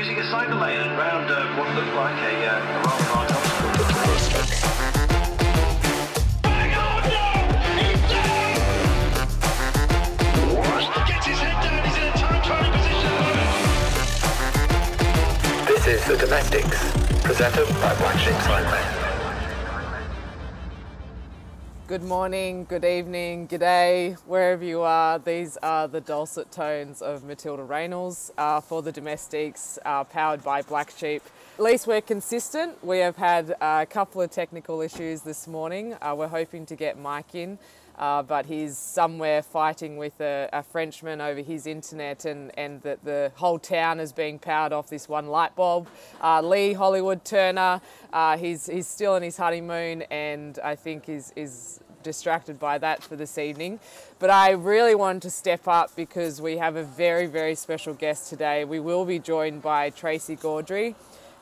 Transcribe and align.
using 0.00 0.16
a 0.16 0.24
around 0.96 1.30
uh, 1.30 1.56
what 1.58 1.68
looked 1.74 1.94
like 1.94 2.16
a, 2.22 2.46
uh, 2.46 2.56
a 2.56 2.80
rather 2.80 3.04
large. 3.10 3.30
This 15.68 15.86
is 15.86 16.02
The 16.06 16.16
Domestics, 16.16 16.78
presented 17.22 17.68
by 17.82 17.94
Black 17.96 18.18
Sheep 18.20 18.40
Cycling. 18.40 18.99
Good 21.90 22.04
morning, 22.04 22.66
good 22.66 22.84
evening, 22.84 23.46
good 23.46 23.58
day, 23.58 24.14
wherever 24.24 24.62
you 24.62 24.82
are. 24.82 25.18
These 25.18 25.56
are 25.56 25.88
the 25.88 26.00
dulcet 26.00 26.52
tones 26.52 27.02
of 27.02 27.24
Matilda 27.24 27.64
Reynolds 27.64 28.30
uh, 28.38 28.60
for 28.60 28.80
the 28.80 28.92
domestics, 28.92 29.76
uh, 29.84 30.04
powered 30.04 30.44
by 30.44 30.62
Black 30.62 30.92
Sheep. 30.96 31.20
At 31.58 31.64
least 31.64 31.88
we're 31.88 32.00
consistent. 32.00 32.84
We 32.84 32.98
have 32.98 33.16
had 33.16 33.56
a 33.60 33.86
couple 33.86 34.22
of 34.22 34.30
technical 34.30 34.80
issues 34.82 35.22
this 35.22 35.48
morning. 35.48 35.96
Uh, 36.00 36.14
we're 36.16 36.28
hoping 36.28 36.64
to 36.66 36.76
get 36.76 36.96
Mike 36.96 37.34
in, 37.34 37.58
uh, 38.00 38.22
but 38.22 38.46
he's 38.46 38.78
somewhere 38.78 39.42
fighting 39.42 39.98
with 39.98 40.18
a, 40.20 40.48
a 40.54 40.62
Frenchman 40.62 41.20
over 41.20 41.42
his 41.42 41.66
internet, 41.66 42.24
and, 42.24 42.50
and 42.58 42.80
that 42.82 43.04
the 43.04 43.30
whole 43.36 43.58
town 43.58 44.00
is 44.00 44.10
being 44.10 44.38
powered 44.38 44.72
off 44.72 44.88
this 44.88 45.06
one 45.06 45.28
light 45.28 45.54
bulb. 45.54 45.86
Uh, 46.20 46.40
Lee 46.40 46.72
Hollywood 46.72 47.24
Turner, 47.26 47.80
uh, 48.12 48.38
he's, 48.38 48.66
he's 48.66 48.88
still 48.88 49.16
in 49.16 49.22
his 49.22 49.36
honeymoon, 49.36 50.02
and 50.10 50.58
I 50.64 50.76
think 50.76 51.10
is, 51.10 51.30
is 51.36 51.80
distracted 52.02 52.58
by 52.58 52.78
that 52.78 53.02
for 53.02 53.16
this 53.16 53.36
evening. 53.36 53.78
But 54.18 54.30
I 54.30 54.52
really 54.52 54.94
wanted 54.94 55.20
to 55.22 55.30
step 55.30 55.68
up 55.68 55.94
because 55.94 56.40
we 56.40 56.56
have 56.56 56.76
a 56.76 56.84
very, 56.84 57.26
very 57.26 57.54
special 57.54 57.92
guest 57.92 58.30
today. 58.30 58.64
We 58.64 58.80
will 58.80 59.04
be 59.04 59.18
joined 59.18 59.60
by 59.60 59.90
Tracey 59.90 60.36
Gaudry, 60.36 60.94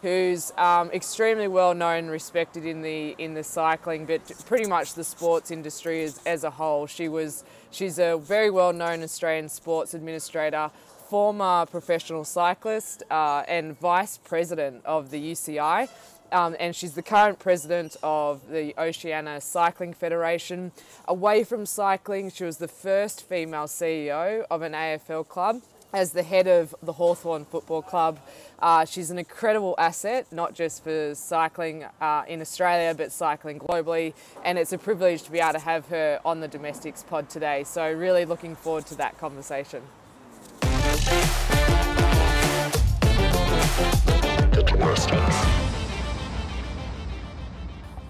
who's 0.02 0.52
um, 0.56 0.90
extremely 0.90 1.48
well 1.48 1.74
known 1.74 1.98
and 1.98 2.10
respected 2.10 2.64
in 2.64 2.82
the 2.82 3.14
in 3.18 3.34
the 3.34 3.42
cycling, 3.42 4.06
but 4.06 4.20
pretty 4.46 4.68
much 4.68 4.94
the 4.94 5.04
sports 5.04 5.50
industry 5.50 6.04
as, 6.04 6.20
as 6.24 6.44
a 6.44 6.50
whole. 6.50 6.86
She 6.86 7.08
was 7.08 7.44
she's 7.70 7.98
a 7.98 8.16
very 8.16 8.50
well 8.50 8.72
known 8.72 9.02
Australian 9.02 9.48
sports 9.48 9.94
administrator. 9.94 10.70
Former 11.08 11.64
professional 11.64 12.22
cyclist 12.22 13.02
uh, 13.10 13.42
and 13.48 13.78
vice 13.80 14.18
president 14.18 14.84
of 14.84 15.10
the 15.10 15.32
UCI, 15.32 15.88
um, 16.32 16.54
and 16.60 16.76
she's 16.76 16.92
the 16.92 17.02
current 17.02 17.38
president 17.38 17.96
of 18.02 18.50
the 18.50 18.74
Oceania 18.78 19.40
Cycling 19.40 19.94
Federation. 19.94 20.70
Away 21.06 21.44
from 21.44 21.64
cycling, 21.64 22.30
she 22.30 22.44
was 22.44 22.58
the 22.58 22.68
first 22.68 23.26
female 23.26 23.64
CEO 23.64 24.44
of 24.50 24.60
an 24.60 24.72
AFL 24.72 25.26
club. 25.26 25.62
As 25.92 26.12
the 26.12 26.22
head 26.22 26.46
of 26.46 26.74
the 26.82 26.92
Hawthorn 26.92 27.46
Football 27.46 27.80
Club, 27.80 28.18
uh, 28.58 28.84
she's 28.84 29.10
an 29.10 29.18
incredible 29.18 29.74
asset, 29.78 30.26
not 30.30 30.54
just 30.54 30.84
for 30.84 31.14
cycling 31.14 31.86
uh, 32.02 32.24
in 32.28 32.42
Australia, 32.42 32.94
but 32.94 33.10
cycling 33.10 33.58
globally. 33.58 34.12
And 34.44 34.58
it's 34.58 34.74
a 34.74 34.78
privilege 34.78 35.22
to 35.22 35.32
be 35.32 35.38
able 35.38 35.54
to 35.54 35.58
have 35.60 35.86
her 35.86 36.20
on 36.26 36.40
the 36.40 36.48
Domestics 36.48 37.02
pod 37.02 37.30
today. 37.30 37.64
So, 37.64 37.90
really 37.90 38.26
looking 38.26 38.54
forward 38.54 38.84
to 38.86 38.96
that 38.96 39.16
conversation. 39.16 39.82
The 44.52 44.64
Domestics. 44.66 45.57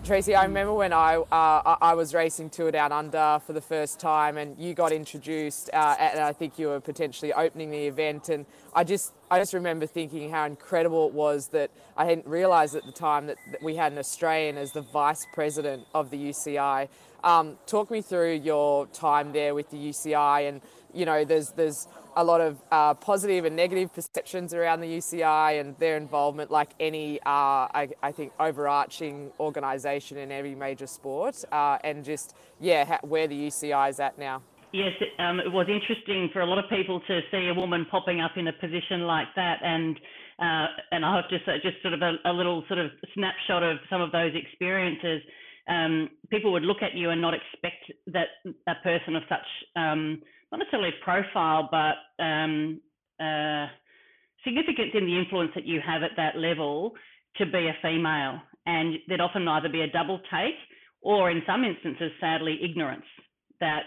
Tracey, 0.09 0.35
I 0.35 0.45
remember 0.45 0.73
when 0.73 0.95
I 0.95 1.17
uh, 1.17 1.77
I 1.83 1.93
was 1.93 2.15
racing 2.15 2.49
Tour 2.49 2.71
Down 2.71 2.93
Under 2.93 3.43
for 3.47 3.53
the 3.53 3.61
first 3.61 4.01
time, 4.01 4.39
and 4.39 4.59
you 4.59 4.73
got 4.73 4.91
introduced, 4.91 5.69
uh, 5.75 5.97
and 6.01 6.21
I 6.21 6.33
think 6.33 6.59
you 6.59 6.69
were 6.69 6.81
potentially 6.81 7.35
opening 7.35 7.71
the 7.71 7.87
event, 7.87 8.31
and 8.31 8.47
I 8.75 8.85
just 8.85 9.13
I 9.31 9.39
just 9.39 9.53
remember 9.53 9.85
thinking 9.85 10.31
how 10.31 10.47
incredible 10.47 11.09
it 11.09 11.13
was 11.13 11.49
that 11.49 11.71
I 11.95 12.07
hadn't 12.07 12.27
realised 12.27 12.75
at 12.75 12.87
the 12.87 12.93
time 12.93 13.27
that, 13.27 13.37
that 13.51 13.63
we 13.63 13.77
had 13.77 13.93
an 13.93 13.99
Australian 13.99 14.57
as 14.57 14.73
the 14.73 14.81
vice 14.81 15.27
president 15.35 15.85
of 15.95 16.09
the 16.09 16.17
UCI. 16.17 16.89
Um, 17.23 17.59
talk 17.67 17.91
me 17.91 18.01
through 18.01 18.37
your 18.37 18.87
time 18.87 19.33
there 19.33 19.55
with 19.55 19.69
the 19.69 19.77
UCI, 19.77 20.49
and 20.49 20.63
you 20.93 21.05
know, 21.05 21.25
there's 21.25 21.51
there's 21.51 21.87
a 22.17 22.25
lot 22.25 22.41
of 22.41 22.61
uh, 22.73 22.95
positive 22.95 23.45
and 23.45 23.55
negative 23.55 23.95
perceptions 23.95 24.53
around 24.53 24.81
the 24.81 24.89
UCI 24.89 25.61
and 25.61 25.79
their 25.79 25.97
involvement, 25.97 26.51
like 26.51 26.71
any, 26.81 27.21
uh, 27.21 27.71
I, 27.71 27.91
I 28.03 28.11
think, 28.11 28.33
overarching 28.41 29.31
organisation 29.39 30.19
in 30.19 30.33
every 30.33 30.57
major 30.57 30.89
sport, 30.89 31.37
uh, 31.53 31.79
and 31.85 32.05
just 32.05 32.35
yeah, 32.59 32.85
ha- 32.85 33.01
where 33.03 33.29
the 33.29 33.37
UCI 33.37 33.91
is 33.91 34.01
at 34.01 34.19
now. 34.19 34.43
Yes, 34.73 34.93
um, 35.19 35.41
it 35.41 35.51
was 35.51 35.67
interesting 35.69 36.29
for 36.33 36.41
a 36.41 36.47
lot 36.47 36.59
of 36.59 36.69
people 36.69 37.01
to 37.07 37.21
see 37.31 37.49
a 37.49 37.55
woman 37.55 37.87
popping 37.91 38.21
up 38.21 38.33
in 38.37 38.49
a 38.49 38.53
position 38.53 39.03
like 39.03 39.29
that, 39.37 39.59
and 39.63 39.97
uh, 40.41 40.67
and 40.93 41.05
I 41.05 41.17
have 41.17 41.29
to 41.31 41.39
say, 41.47 41.57
just 41.63 41.81
sort 41.83 41.95
of 41.95 42.03
a, 42.03 42.15
a 42.25 42.33
little 42.33 42.65
sort 42.69 42.79
of 42.79 42.91
snapshot 43.15 43.63
of 43.63 43.79
some 43.91 44.01
of 44.01 44.13
those 44.13 44.33
experiences. 44.35 45.23
Um, 45.69 46.11
people 46.31 46.53
would 46.53 46.63
look 46.63 46.83
at 46.83 46.95
you 46.95 47.11
and 47.11 47.21
not 47.21 47.35
expect 47.35 47.93
that 48.09 48.29
a 48.67 48.75
person 48.83 49.17
of 49.17 49.23
such 49.29 49.47
um, 49.77 50.23
not 50.51 50.59
necessarily 50.59 50.91
profile, 51.03 51.69
but 51.71 52.23
um, 52.23 52.81
uh, 53.21 53.67
significance 54.45 54.91
in 54.95 55.07
the 55.07 55.19
influence 55.19 55.51
that 55.55 55.67
you 55.67 55.81
have 55.85 56.03
at 56.03 56.13
that 56.17 56.37
level 56.37 56.93
to 57.37 57.47
be 57.47 57.69
a 57.69 57.77
female, 57.83 58.41
and 58.67 58.97
there'd 59.07 59.21
often 59.21 59.47
either 59.47 59.69
be 59.69 59.83
a 59.83 59.91
double 59.91 60.21
take, 60.33 60.55
or 61.01 61.31
in 61.31 61.43
some 61.47 61.65
instances, 61.65 62.11
sadly, 62.21 62.59
ignorance 62.63 63.05
that 63.61 63.83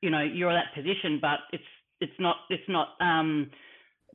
you 0.00 0.10
know 0.10 0.22
you're 0.22 0.52
that 0.52 0.74
position, 0.74 1.18
but 1.20 1.40
it's 1.52 1.64
it's 2.00 2.18
not 2.18 2.36
it's 2.50 2.68
not 2.68 2.88
um, 3.00 3.50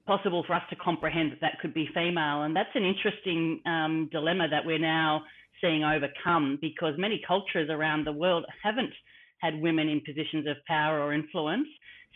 possible 0.06 0.44
for 0.46 0.54
us 0.54 0.64
to 0.70 0.76
comprehend 0.76 1.32
that 1.32 1.42
that 1.42 1.60
could 1.62 1.74
be 1.74 1.88
female, 1.94 2.44
and 2.44 2.56
that's 2.56 2.76
an 2.76 2.84
interesting 2.84 3.62
um, 3.66 4.10
dilemma 4.12 4.48
that 4.50 4.66
we're 4.66 4.80
now 4.80 5.22
seeing 5.62 5.84
overcome 5.84 6.58
because 6.60 6.94
many 6.98 7.22
cultures 7.26 7.70
around 7.70 8.06
the 8.06 8.12
world 8.12 8.46
haven't 8.64 8.94
had 9.42 9.62
women 9.62 9.90
in 9.90 10.02
positions 10.02 10.48
of 10.48 10.58
power 10.68 11.02
or 11.02 11.14
influence. 11.14 11.68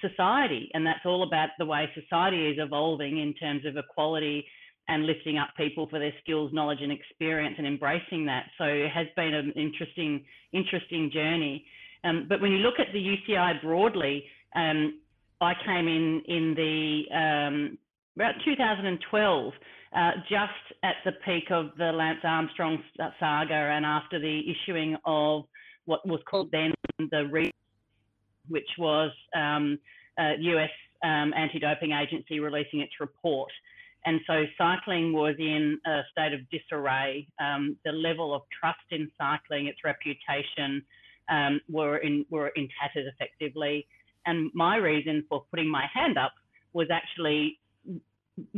Society, 0.02 0.70
and 0.74 0.86
that's 0.86 1.06
all 1.06 1.24
about 1.24 1.50
the 1.58 1.66
way 1.66 1.90
society 1.94 2.48
is 2.48 2.58
evolving 2.60 3.20
in 3.20 3.34
terms 3.36 3.66
of 3.66 3.78
equality 3.78 4.46
and 4.88 5.06
lifting 5.06 5.38
up 5.38 5.50
people 5.58 5.88
for 5.90 6.00
their 6.00 6.14
skills, 6.22 6.52
knowledge, 6.54 6.80
and 6.82 6.92
experience, 6.92 7.56
and 7.58 7.66
embracing 7.66 8.26
that. 8.26 8.46
So 8.58 8.66
it 8.66 8.92
has 8.92 9.08
been 9.16 9.34
an 9.34 9.52
interesting, 9.56 10.24
interesting 10.54 11.10
journey. 11.12 11.66
Um, 12.04 12.28
but 12.30 12.42
when 12.42 12.52
you 12.52 12.60
look 12.60 12.76
at 12.80 12.88
the 12.94 13.00
UCI 13.00 13.62
broadly, 13.62 14.26
um, 14.56 15.00
I 15.42 15.54
came 15.66 15.88
in 15.88 16.22
in 16.28 16.54
the 16.56 17.16
um, 17.16 17.78
about 18.16 18.36
2012, 18.46 19.54
uh, 19.96 20.12
just 20.30 20.52
at 20.84 20.96
the 21.04 21.12
peak 21.26 21.46
of 21.52 21.72
the 21.78 21.92
Lance 21.92 22.20
Armstrong 22.24 22.78
saga, 23.20 23.54
and 23.54 23.86
after 23.86 24.20
the 24.20 24.42
issuing 24.50 24.96
of 25.06 25.46
what 25.86 26.06
was 26.08 26.20
called 26.30 26.50
then 26.52 26.74
the 27.00 27.28
re- 27.32 27.52
which 28.48 28.70
was 28.78 29.12
um, 29.36 29.80
uh, 30.20 30.34
US 30.40 30.70
um, 31.04 31.34
anti-doping 31.36 31.92
agency 31.92 32.40
releasing 32.40 32.80
its 32.80 32.94
report. 33.00 33.52
And 34.06 34.20
so 34.28 34.44
cycling 34.58 35.14
was 35.14 35.36
in 35.40 35.80
a 35.86 36.02
state 36.12 36.34
of 36.34 36.42
disarray. 36.52 37.28
Um, 37.40 37.76
the 37.84 37.92
level 37.92 38.36
of 38.36 38.44
trust 38.60 38.86
in 38.92 39.10
cycling, 39.18 39.66
its 39.66 39.80
reputation, 39.84 40.84
um, 41.28 41.60
were 41.68 41.98
in 41.98 42.24
were 42.30 42.50
in 42.50 42.70
tatters 42.80 43.12
effectively. 43.12 43.88
And 44.28 44.52
my 44.54 44.78
reason 44.78 45.26
for 45.28 45.44
putting 45.50 45.70
my 45.70 45.86
hand 45.92 46.18
up 46.18 46.34
was 46.74 46.88
actually 46.92 47.60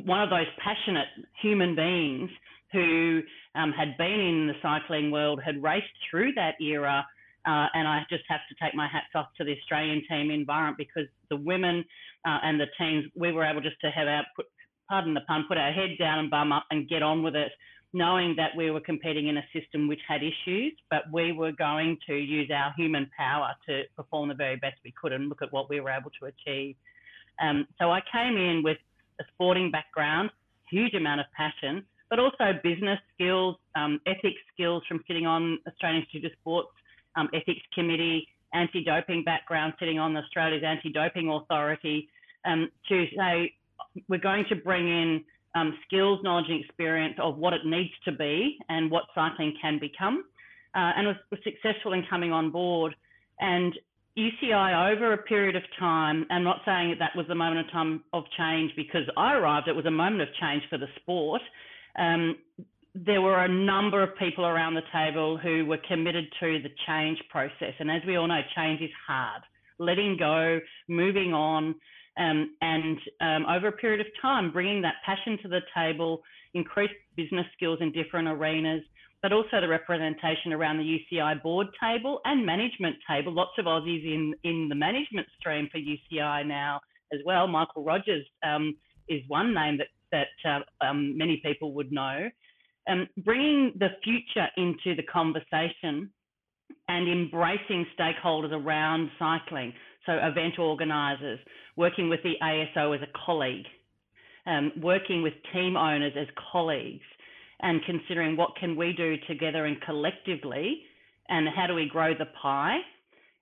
one 0.03 0.21
of 0.21 0.29
those 0.29 0.47
passionate 0.61 1.07
human 1.41 1.75
beings 1.75 2.29
who 2.71 3.21
um, 3.55 3.71
had 3.71 3.97
been 3.97 4.19
in 4.19 4.47
the 4.47 4.53
cycling 4.61 5.11
world, 5.11 5.39
had 5.43 5.61
raced 5.63 5.85
through 6.09 6.33
that 6.33 6.55
era. 6.59 7.05
Uh, 7.47 7.67
and 7.73 7.87
I 7.87 8.01
just 8.09 8.23
have 8.27 8.41
to 8.49 8.55
take 8.61 8.75
my 8.75 8.87
hats 8.87 9.07
off 9.15 9.27
to 9.37 9.45
the 9.45 9.55
Australian 9.57 10.03
team 10.09 10.31
environment 10.31 10.77
because 10.77 11.07
the 11.29 11.37
women 11.37 11.85
uh, 12.25 12.39
and 12.43 12.59
the 12.59 12.65
teams, 12.77 13.05
we 13.15 13.31
were 13.31 13.45
able 13.45 13.61
just 13.61 13.79
to 13.81 13.89
have 13.89 14.07
our, 14.07 14.25
put, 14.35 14.47
pardon 14.89 15.13
the 15.13 15.21
pun, 15.21 15.45
put 15.47 15.57
our 15.57 15.71
head 15.71 15.91
down 15.97 16.19
and 16.19 16.29
bum 16.29 16.51
up 16.51 16.65
and 16.71 16.89
get 16.89 17.01
on 17.01 17.23
with 17.23 17.35
it, 17.35 17.51
knowing 17.93 18.35
that 18.35 18.51
we 18.57 18.69
were 18.69 18.81
competing 18.81 19.27
in 19.27 19.37
a 19.37 19.45
system 19.53 19.87
which 19.87 20.01
had 20.05 20.21
issues, 20.23 20.73
but 20.89 21.03
we 21.13 21.31
were 21.31 21.53
going 21.53 21.97
to 22.05 22.15
use 22.15 22.51
our 22.53 22.73
human 22.75 23.09
power 23.17 23.53
to 23.65 23.83
perform 23.95 24.27
the 24.27 24.35
very 24.35 24.57
best 24.57 24.75
we 24.83 24.93
could 25.01 25.13
and 25.13 25.29
look 25.29 25.41
at 25.41 25.53
what 25.53 25.69
we 25.69 25.79
were 25.79 25.89
able 25.89 26.11
to 26.19 26.25
achieve. 26.25 26.75
Um, 27.41 27.65
so 27.79 27.91
I 27.91 28.01
came 28.11 28.35
in 28.35 28.61
with 28.61 28.77
a 29.21 29.23
sporting 29.33 29.71
background, 29.71 30.31
huge 30.69 30.95
amount 30.95 31.21
of 31.21 31.27
passion, 31.35 31.85
but 32.09 32.19
also 32.19 32.59
business 32.61 32.99
skills, 33.13 33.55
um, 33.75 34.01
ethics 34.05 34.41
skills 34.53 34.83
from 34.85 35.01
sitting 35.07 35.25
on 35.25 35.59
Australian 35.65 36.03
Institute 36.03 36.25
of 36.25 36.37
Sports 36.41 36.69
um, 37.17 37.27
Ethics 37.33 37.61
Committee, 37.73 38.27
anti-doping 38.53 39.23
background, 39.23 39.73
sitting 39.79 39.99
on 39.99 40.15
Australia's 40.15 40.63
Anti-Doping 40.65 41.29
Authority, 41.29 42.07
um, 42.45 42.69
to 42.87 43.05
say 43.17 43.53
we're 44.07 44.19
going 44.19 44.45
to 44.49 44.55
bring 44.55 44.87
in 44.87 45.23
um, 45.55 45.77
skills, 45.85 46.19
knowledge, 46.23 46.45
and 46.49 46.63
experience 46.63 47.15
of 47.21 47.37
what 47.37 47.53
it 47.53 47.61
needs 47.65 47.93
to 48.05 48.11
be 48.11 48.57
and 48.69 48.91
what 48.91 49.03
cycling 49.15 49.53
can 49.61 49.79
become. 49.79 50.23
Uh, 50.75 50.91
and 50.95 51.07
was, 51.07 51.15
was 51.31 51.39
successful 51.43 51.93
in 51.93 52.03
coming 52.09 52.31
on 52.31 52.51
board. 52.51 52.95
And 53.39 53.73
UCI 54.17 54.93
over 54.93 55.13
a 55.13 55.17
period 55.17 55.55
of 55.55 55.63
time, 55.79 56.25
I'm 56.29 56.43
not 56.43 56.61
saying 56.65 56.89
that 56.89 56.99
that 56.99 57.15
was 57.15 57.27
the 57.27 57.35
moment 57.35 57.65
of 57.65 57.71
time 57.71 58.03
of 58.13 58.23
change 58.37 58.71
because 58.75 59.03
I 59.15 59.33
arrived, 59.33 59.67
it 59.67 59.75
was 59.75 59.85
a 59.85 59.91
moment 59.91 60.21
of 60.21 60.27
change 60.39 60.63
for 60.69 60.77
the 60.77 60.87
sport. 61.01 61.41
Um, 61.97 62.35
there 63.05 63.21
were 63.21 63.43
a 63.43 63.47
number 63.47 64.01
of 64.01 64.17
people 64.17 64.45
around 64.45 64.73
the 64.73 64.81
table 64.91 65.37
who 65.37 65.65
were 65.65 65.77
committed 65.87 66.25
to 66.39 66.59
the 66.61 66.69
change 66.87 67.19
process. 67.29 67.73
And 67.79 67.91
as 67.91 68.01
we 68.07 68.15
all 68.15 68.27
know, 68.27 68.41
change 68.55 68.81
is 68.81 68.89
hard. 69.05 69.41
Letting 69.77 70.17
go, 70.17 70.59
moving 70.87 71.33
on, 71.33 71.75
um, 72.17 72.55
and 72.61 72.97
um, 73.21 73.45
over 73.45 73.67
a 73.67 73.71
period 73.71 74.01
of 74.01 74.07
time, 74.21 74.51
bringing 74.51 74.81
that 74.81 74.95
passion 75.05 75.37
to 75.43 75.47
the 75.47 75.59
table, 75.75 76.23
increased 76.55 76.95
business 77.15 77.45
skills 77.55 77.77
in 77.81 77.91
different 77.91 78.27
arenas, 78.27 78.81
but 79.21 79.31
also 79.31 79.61
the 79.61 79.67
representation 79.67 80.51
around 80.53 80.77
the 80.77 80.99
UCI 81.13 81.41
board 81.43 81.67
table 81.79 82.19
and 82.25 82.43
management 82.43 82.95
table. 83.07 83.31
Lots 83.31 83.51
of 83.59 83.65
Aussies 83.65 84.03
in, 84.03 84.33
in 84.43 84.67
the 84.69 84.75
management 84.75 85.27
stream 85.39 85.69
for 85.71 85.77
UCI 85.77 86.47
now 86.47 86.79
as 87.13 87.19
well. 87.25 87.45
Michael 87.47 87.83
Rogers 87.83 88.25
um, 88.43 88.75
is 89.07 89.21
one 89.27 89.53
name 89.53 89.77
that, 89.77 89.87
that 90.11 90.49
uh, 90.49 90.85
um, 90.85 91.15
many 91.15 91.39
people 91.45 91.73
would 91.73 91.91
know. 91.91 92.29
Um, 92.87 93.07
bringing 93.23 93.73
the 93.77 93.89
future 94.03 94.47
into 94.55 94.95
the 94.95 95.03
conversation 95.03 96.09
and 96.87 97.09
embracing 97.09 97.85
stakeholders 97.99 98.51
around 98.51 99.09
cycling. 99.19 99.73
So 100.05 100.13
event 100.13 100.57
organisers, 100.57 101.39
working 101.75 102.09
with 102.09 102.21
the 102.23 102.35
ASO 102.41 102.95
as 102.95 103.01
a 103.01 103.25
colleague, 103.25 103.65
um, 104.45 104.71
working 104.81 105.21
with 105.21 105.33
team 105.53 105.75
owners 105.75 106.13
as 106.17 106.27
colleagues, 106.51 107.03
and 107.61 107.81
considering 107.85 108.37
what 108.37 108.55
can 108.59 108.75
we 108.75 108.93
do 108.93 109.15
together 109.27 109.65
and 109.65 109.81
collectively 109.81 110.83
and 111.29 111.47
how 111.53 111.67
do 111.67 111.73
we 111.73 111.89
grow 111.89 112.13
the 112.13 112.27
pie 112.41 112.77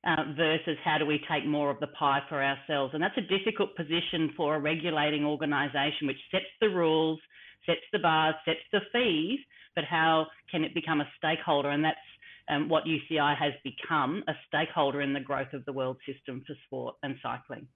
uh, 0.06 0.24
versus 0.36 0.77
how 0.83 0.97
do 0.97 1.06
we 1.06 1.19
take 1.30 1.45
more 1.45 1.69
of 1.69 1.80
the 1.80 1.88
pie 1.88 2.21
for 2.30 2.44
ourselves. 2.44 2.94
And 2.94 3.03
that's 3.03 3.18
a 3.18 3.38
difficult 3.38 3.75
position 3.75 4.31
for 4.38 4.56
a 4.56 4.59
regulating 4.59 5.25
organisation 5.25 6.07
which 6.07 6.18
sets 6.31 6.45
the 6.62 6.69
rules, 6.69 7.19
sets 7.66 7.86
the 7.92 8.00
bars, 8.00 8.36
sets 8.46 8.60
the 8.72 8.82
fees, 8.92 9.40
but 9.76 9.84
how 9.84 10.28
can 10.50 10.64
it 10.64 10.74
become 10.74 11.02
a 11.02 11.08
stakeholder? 11.18 11.70
And 11.70 11.84
that's 11.84 11.98
um, 12.50 12.70
what 12.70 12.84
UCI 12.86 13.38
has 13.38 13.54
become 13.64 14.24
a 14.28 14.34
stakeholder 14.48 15.02
in 15.02 15.14
the 15.14 15.20
growth 15.20 15.54
of 15.54 15.66
the 15.66 15.74
world 15.74 15.98
system 16.06 16.44
for 16.46 16.56
sport 16.66 16.96
and 17.04 17.16
cycling 17.22 17.68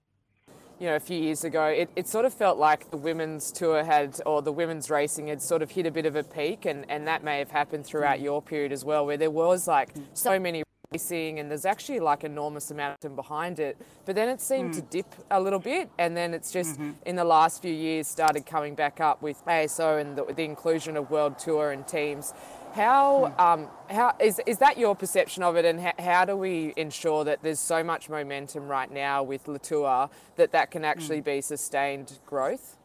you 0.80 0.86
know, 0.86 0.96
a 0.96 1.00
few 1.00 1.20
years 1.20 1.44
ago, 1.44 1.66
it, 1.66 1.90
it 1.94 2.08
sort 2.08 2.24
of 2.24 2.32
felt 2.32 2.56
like 2.56 2.90
the 2.90 2.96
women's 2.96 3.52
tour 3.52 3.84
had, 3.84 4.18
or 4.24 4.40
the 4.40 4.50
women's 4.50 4.88
racing 4.88 5.26
had 5.26 5.42
sort 5.42 5.60
of 5.60 5.70
hit 5.70 5.84
a 5.84 5.90
bit 5.90 6.06
of 6.06 6.16
a 6.16 6.22
peak, 6.24 6.64
and, 6.64 6.90
and 6.90 7.06
that 7.06 7.22
may 7.22 7.38
have 7.38 7.50
happened 7.50 7.84
throughout 7.84 8.18
mm. 8.18 8.22
your 8.22 8.40
period 8.40 8.72
as 8.72 8.82
well, 8.82 9.04
where 9.04 9.18
there 9.18 9.30
was 9.30 9.68
like 9.68 9.90
so 10.14 10.40
many 10.40 10.62
racing 10.92 11.38
and 11.38 11.48
there's 11.48 11.64
actually 11.64 12.00
like 12.00 12.24
enormous 12.24 12.72
amount 12.72 13.00
behind 13.14 13.60
it. 13.60 13.76
But 14.04 14.16
then 14.16 14.28
it 14.28 14.40
seemed 14.40 14.72
mm. 14.72 14.76
to 14.76 14.82
dip 14.82 15.06
a 15.30 15.40
little 15.40 15.60
bit, 15.60 15.88
and 15.98 16.16
then 16.16 16.34
it's 16.34 16.50
just 16.50 16.80
mm-hmm. 16.80 16.90
in 17.06 17.14
the 17.14 17.22
last 17.24 17.62
few 17.62 17.72
years 17.72 18.08
started 18.08 18.44
coming 18.44 18.74
back 18.74 19.00
up 19.00 19.22
with 19.22 19.40
ASO 19.46 20.00
and 20.00 20.16
the, 20.16 20.24
the 20.34 20.44
inclusion 20.44 20.96
of 20.96 21.08
World 21.08 21.38
Tour 21.38 21.70
and 21.70 21.86
teams. 21.86 22.34
How, 22.72 23.32
um, 23.38 23.68
how 23.88 24.16
is, 24.20 24.40
is 24.46 24.58
that 24.58 24.78
your 24.78 24.96
perception 24.96 25.44
of 25.44 25.56
it, 25.56 25.64
and 25.64 25.80
how, 25.80 25.92
how, 25.98 26.24
do 26.24 26.36
we 26.36 26.72
ensure 26.76 27.24
that 27.24 27.40
there's 27.42 27.60
so 27.60 27.84
much 27.84 28.08
momentum 28.08 28.66
right 28.66 28.90
now 28.90 29.22
with 29.22 29.46
Latour 29.46 30.10
that 30.36 30.50
that 30.52 30.72
can 30.72 30.84
actually 30.84 31.20
mm. 31.20 31.24
be 31.24 31.40
sustained 31.40 32.18
growth? 32.26 32.76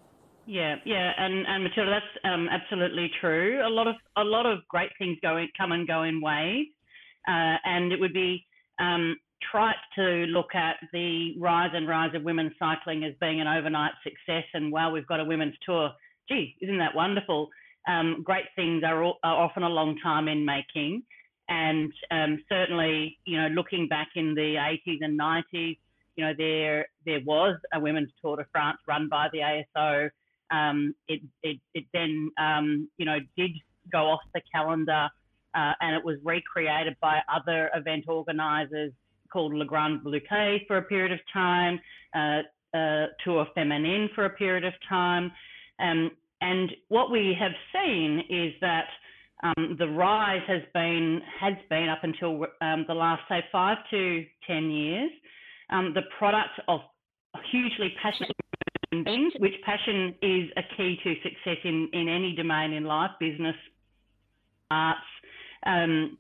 Yeah, 0.48 0.76
yeah, 0.86 1.12
and 1.18 1.48
and 1.48 1.64
Matilda, 1.64 1.90
that's 1.90 2.24
um, 2.24 2.48
absolutely 2.50 3.10
true. 3.20 3.62
A 3.66 3.70
lot 3.70 3.88
of 3.88 3.96
a 4.16 4.24
lot 4.24 4.46
of 4.46 4.60
great 4.68 4.92
things 5.00 5.18
going 5.24 5.50
come 5.58 5.72
and 5.72 5.88
go 5.88 6.04
in 6.04 6.22
waves, 6.22 6.70
uh, 7.28 7.58
and 7.64 7.92
it 7.92 8.00
would 8.00 8.14
be 8.14 8.46
um, 8.80 9.18
trite 9.52 9.76
to 9.96 10.26
look 10.28 10.56
at 10.56 10.78
the 10.94 11.36
rise 11.40 11.72
and 11.74 11.88
rise 11.88 12.14
of 12.16 12.24
women's 12.24 12.54
cycling 12.60 13.04
as 13.04 13.14
being 13.20 13.42
an 13.42 13.48
overnight 13.48 13.94
success. 14.04 14.46
And 14.54 14.72
while 14.72 14.92
we've 14.92 15.08
got 15.08 15.20
a 15.20 15.26
women's 15.26 15.56
tour, 15.66 15.92
gee, 16.30 16.56
isn't 16.62 16.78
that 16.80 16.96
wonderful? 16.96 17.50
um, 17.88 18.22
great 18.24 18.46
things 18.56 18.84
are, 18.84 19.04
are, 19.04 19.16
often 19.24 19.64
a 19.64 19.70
long 19.70 19.98
time 20.02 20.28
in 20.28 20.46
making. 20.46 21.04
And 21.48 21.94
um, 22.10 22.44
certainly, 22.50 23.18
you 23.26 23.40
know, 23.40 23.48
looking 23.50 23.88
back 23.88 24.10
in 24.16 24.34
the 24.34 24.56
80s 24.56 24.98
and 25.02 25.20
90s, 25.20 25.78
you 26.16 26.24
know, 26.24 26.34
there 26.38 26.88
there 27.06 27.20
was 27.26 27.58
a 27.74 27.80
women's 27.80 28.10
Tour 28.22 28.38
de 28.38 28.46
France 28.52 28.80
run 28.88 29.10
by 29.10 29.28
the 29.32 29.40
ASO. 29.40 30.10
Um, 30.50 30.96
it, 31.08 31.22
it, 31.44 31.60
it 31.74 31.86
then, 31.94 32.32
um, 32.40 32.90
you 32.98 33.06
know, 33.06 33.18
did 33.38 33.52
go 33.92 34.06
off 34.06 34.22
the 34.34 34.42
calendar 34.52 35.10
uh, 35.56 35.74
and 35.82 35.96
it 35.96 36.04
was 36.04 36.18
recreated 36.24 36.96
by 37.02 37.20
other 37.34 37.70
event 37.76 38.06
organisers 38.08 38.92
called 39.32 39.54
Le 39.54 39.66
Grande 39.66 40.02
Boucle 40.04 40.60
for 40.68 40.78
a 40.78 40.82
period 40.84 41.12
of 41.12 41.20
time, 41.34 41.80
uh, 42.14 42.42
uh, 42.78 43.06
Tour 43.24 43.46
Feminine 43.56 44.10
for 44.16 44.26
a 44.26 44.30
period 44.30 44.64
of 44.66 44.74
time. 44.88 45.32
Um, 45.80 46.12
and 46.42 46.72
what 46.90 47.12
we 47.12 47.36
have 47.40 47.52
seen 47.74 48.24
is 48.30 48.54
that 48.62 48.86
um, 49.44 49.76
the 49.78 49.88
rise 49.88 50.42
has 50.48 50.62
been 50.74 51.22
has 51.40 51.54
been 51.70 51.90
up 51.90 52.04
until 52.04 52.46
um, 52.62 52.86
the 52.88 52.94
last 52.94 53.24
say 53.30 53.44
five 53.52 53.78
to 53.92 54.26
ten 54.48 54.70
years. 54.70 55.12
Um, 55.70 55.94
the 55.94 56.04
product 56.18 56.60
of 56.68 56.82
hugely 57.52 57.94
passionate 58.02 58.32
beings, 58.92 59.34
which 59.40 59.54
passion 59.66 60.16
is 60.22 60.50
a 60.58 60.64
key 60.78 60.98
to 61.04 61.16
success 61.24 61.58
in, 61.64 61.90
in 61.92 62.08
any 62.08 62.34
domain 62.36 62.72
in 62.72 62.86
life, 62.86 63.12
business, 63.20 63.56
arts. 64.72 65.00
Um, 65.66 66.18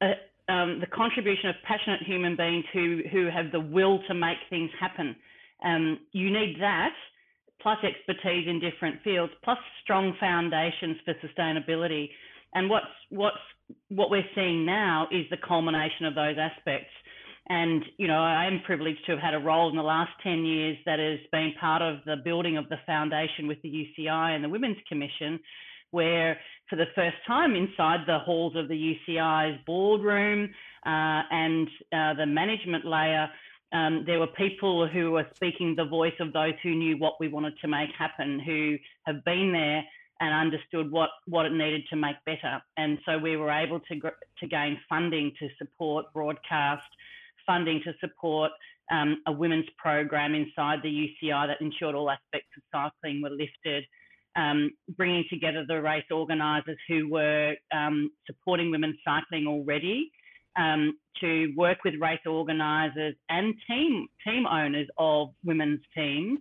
uh, 0.00 0.52
um, 0.52 0.78
the 0.80 0.86
contribution 0.86 1.48
of 1.48 1.56
passionate 1.66 2.02
human 2.02 2.36
beings 2.36 2.64
who 2.72 3.00
who 3.10 3.28
have 3.30 3.50
the 3.50 3.60
will 3.60 4.00
to 4.08 4.14
make 4.14 4.36
things 4.50 4.70
happen. 4.78 5.16
Um, 5.64 6.00
you 6.12 6.30
need 6.30 6.56
that 6.60 6.92
plus 7.64 7.78
expertise 7.82 8.46
in 8.46 8.60
different 8.60 9.02
fields, 9.02 9.32
plus 9.42 9.56
strong 9.82 10.14
foundations 10.20 10.98
for 11.04 11.14
sustainability. 11.26 12.10
And 12.54 12.68
what's 12.68 12.86
what's 13.08 13.38
what 13.88 14.10
we're 14.10 14.28
seeing 14.34 14.66
now 14.66 15.08
is 15.10 15.24
the 15.30 15.38
culmination 15.38 16.04
of 16.04 16.14
those 16.14 16.36
aspects. 16.38 16.92
And 17.48 17.82
you 17.96 18.06
know, 18.06 18.18
I 18.18 18.46
am 18.46 18.60
privileged 18.64 19.00
to 19.06 19.12
have 19.12 19.20
had 19.20 19.34
a 19.34 19.38
role 19.38 19.70
in 19.70 19.76
the 19.76 19.82
last 19.82 20.10
10 20.22 20.44
years 20.44 20.76
that 20.84 20.98
has 20.98 21.18
been 21.32 21.52
part 21.58 21.82
of 21.82 21.96
the 22.04 22.16
building 22.22 22.58
of 22.58 22.68
the 22.68 22.76
foundation 22.86 23.48
with 23.48 23.60
the 23.62 23.70
UCI 23.70 24.34
and 24.34 24.44
the 24.44 24.48
Women's 24.48 24.78
Commission, 24.86 25.40
where 25.94 26.38
for 26.68 26.76
the 26.76 26.86
first 26.94 27.16
time 27.26 27.54
inside 27.54 28.00
the 28.06 28.18
halls 28.18 28.54
of 28.56 28.68
the 28.68 28.96
UCI's 29.08 29.58
boardroom 29.64 30.50
uh, 30.84 31.22
and 31.30 31.68
uh, 31.92 32.14
the 32.14 32.26
management 32.26 32.84
layer, 32.84 33.30
um, 33.72 34.02
there 34.06 34.18
were 34.18 34.26
people 34.26 34.86
who 34.88 35.12
were 35.12 35.26
speaking 35.34 35.74
the 35.76 35.84
voice 35.84 36.18
of 36.20 36.32
those 36.32 36.54
who 36.62 36.74
knew 36.74 36.96
what 36.98 37.14
we 37.20 37.28
wanted 37.28 37.54
to 37.60 37.68
make 37.68 37.90
happen, 37.96 38.40
who 38.40 38.76
have 39.04 39.24
been 39.24 39.52
there 39.52 39.84
and 40.20 40.34
understood 40.34 40.90
what, 40.90 41.10
what 41.26 41.46
it 41.46 41.52
needed 41.52 41.82
to 41.90 41.96
make 41.96 42.16
better. 42.26 42.60
And 42.76 42.98
so 43.06 43.18
we 43.18 43.36
were 43.36 43.50
able 43.50 43.80
to, 43.80 44.00
to 44.00 44.46
gain 44.46 44.78
funding 44.88 45.32
to 45.38 45.48
support 45.58 46.06
broadcast, 46.12 46.88
funding 47.46 47.80
to 47.84 47.92
support 48.00 48.50
um, 48.90 49.22
a 49.26 49.32
women's 49.32 49.66
program 49.76 50.34
inside 50.34 50.80
the 50.82 51.08
UCI 51.08 51.46
that 51.46 51.60
ensured 51.60 51.94
all 51.94 52.10
aspects 52.10 52.50
of 52.56 52.62
cycling 52.72 53.22
were 53.22 53.30
lifted. 53.30 53.84
Um, 54.36 54.72
bringing 54.96 55.24
together 55.30 55.64
the 55.66 55.80
race 55.80 56.10
organisers 56.10 56.76
who 56.88 57.08
were 57.08 57.54
um, 57.72 58.10
supporting 58.26 58.72
women's 58.72 58.96
cycling 59.04 59.46
already 59.46 60.10
um, 60.56 60.98
to 61.20 61.52
work 61.56 61.78
with 61.84 61.94
race 62.00 62.20
organisers 62.26 63.14
and 63.28 63.54
team 63.68 64.08
team 64.26 64.46
owners 64.46 64.88
of 64.98 65.28
women's 65.44 65.80
teams 65.94 66.40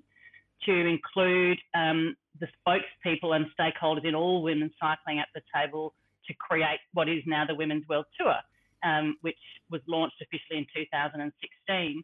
to 0.66 0.72
include 0.72 1.60
um, 1.76 2.16
the 2.40 2.48
spokespeople 2.66 3.36
and 3.36 3.46
stakeholders 3.60 4.06
in 4.06 4.16
all 4.16 4.42
women's 4.42 4.72
cycling 4.80 5.20
at 5.20 5.28
the 5.36 5.42
table 5.54 5.94
to 6.28 6.34
create 6.36 6.80
what 6.94 7.10
is 7.10 7.22
now 7.26 7.46
the 7.46 7.56
Women's 7.56 7.88
World 7.88 8.06
Tour, 8.18 8.36
um, 8.84 9.18
which 9.22 9.38
was 9.70 9.82
launched 9.88 10.16
officially 10.22 10.60
in 10.60 10.66
2016. 10.74 12.04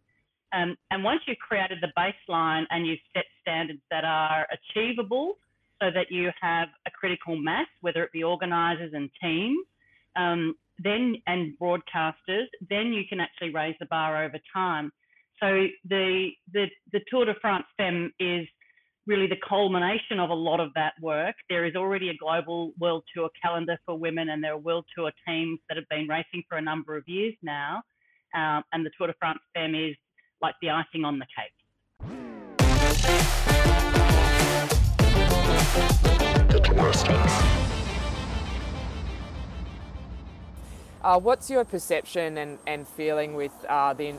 Um, 0.51 0.75
and 0.91 1.03
once 1.03 1.22
you've 1.27 1.38
created 1.38 1.77
the 1.81 1.91
baseline 1.98 2.65
and 2.69 2.86
you've 2.86 3.00
set 3.13 3.25
standards 3.41 3.79
that 3.91 4.03
are 4.03 4.48
achievable 4.51 5.38
so 5.81 5.89
that 5.93 6.07
you 6.12 6.29
have 6.41 6.67
a 6.86 6.91
critical 6.91 7.36
mass, 7.38 7.67
whether 7.81 8.03
it 8.03 8.12
be 8.12 8.24
organisers 8.24 8.91
and 8.93 9.09
teams, 9.21 9.65
um, 10.15 10.55
then 10.77 11.15
and 11.27 11.53
broadcasters, 11.62 12.48
then 12.69 12.93
you 12.93 13.03
can 13.07 13.19
actually 13.19 13.51
raise 13.51 13.75
the 13.79 13.86
bar 13.88 14.24
over 14.24 14.39
time. 14.53 14.91
So 15.39 15.67
the 15.88 16.29
the 16.53 16.65
the 16.91 17.00
Tour 17.09 17.25
de 17.25 17.33
France 17.41 17.65
Femme 17.77 18.12
is 18.19 18.48
really 19.07 19.27
the 19.27 19.38
culmination 19.48 20.19
of 20.19 20.29
a 20.29 20.33
lot 20.33 20.59
of 20.59 20.71
that 20.75 20.93
work. 21.01 21.36
There 21.50 21.65
is 21.65 21.75
already 21.75 22.09
a 22.09 22.17
global 22.17 22.74
world 22.79 23.03
tour 23.15 23.29
calendar 23.41 23.77
for 23.86 23.98
women, 23.98 24.29
and 24.29 24.43
there 24.43 24.53
are 24.53 24.57
world 24.57 24.86
tour 24.95 25.12
teams 25.27 25.59
that 25.67 25.77
have 25.77 25.89
been 25.89 26.07
racing 26.07 26.43
for 26.48 26.57
a 26.57 26.62
number 26.62 26.95
of 26.95 27.07
years 27.07 27.33
now. 27.41 27.81
Um, 28.36 28.63
and 28.71 28.86
the 28.86 28.91
Tour 28.98 29.07
de 29.07 29.13
France 29.19 29.39
Femme 29.55 29.74
is 29.74 29.95
like 30.41 30.53
the 30.62 30.69
icing 30.69 31.03
on 31.03 31.19
the 31.19 31.25
cake. 31.36 31.51
Uh, 41.01 41.19
what's 41.19 41.49
your 41.49 41.65
perception 41.65 42.37
and, 42.37 42.59
and 42.67 42.87
feeling 42.87 43.33
with 43.33 43.53
uh, 43.67 43.93
the 43.93 44.13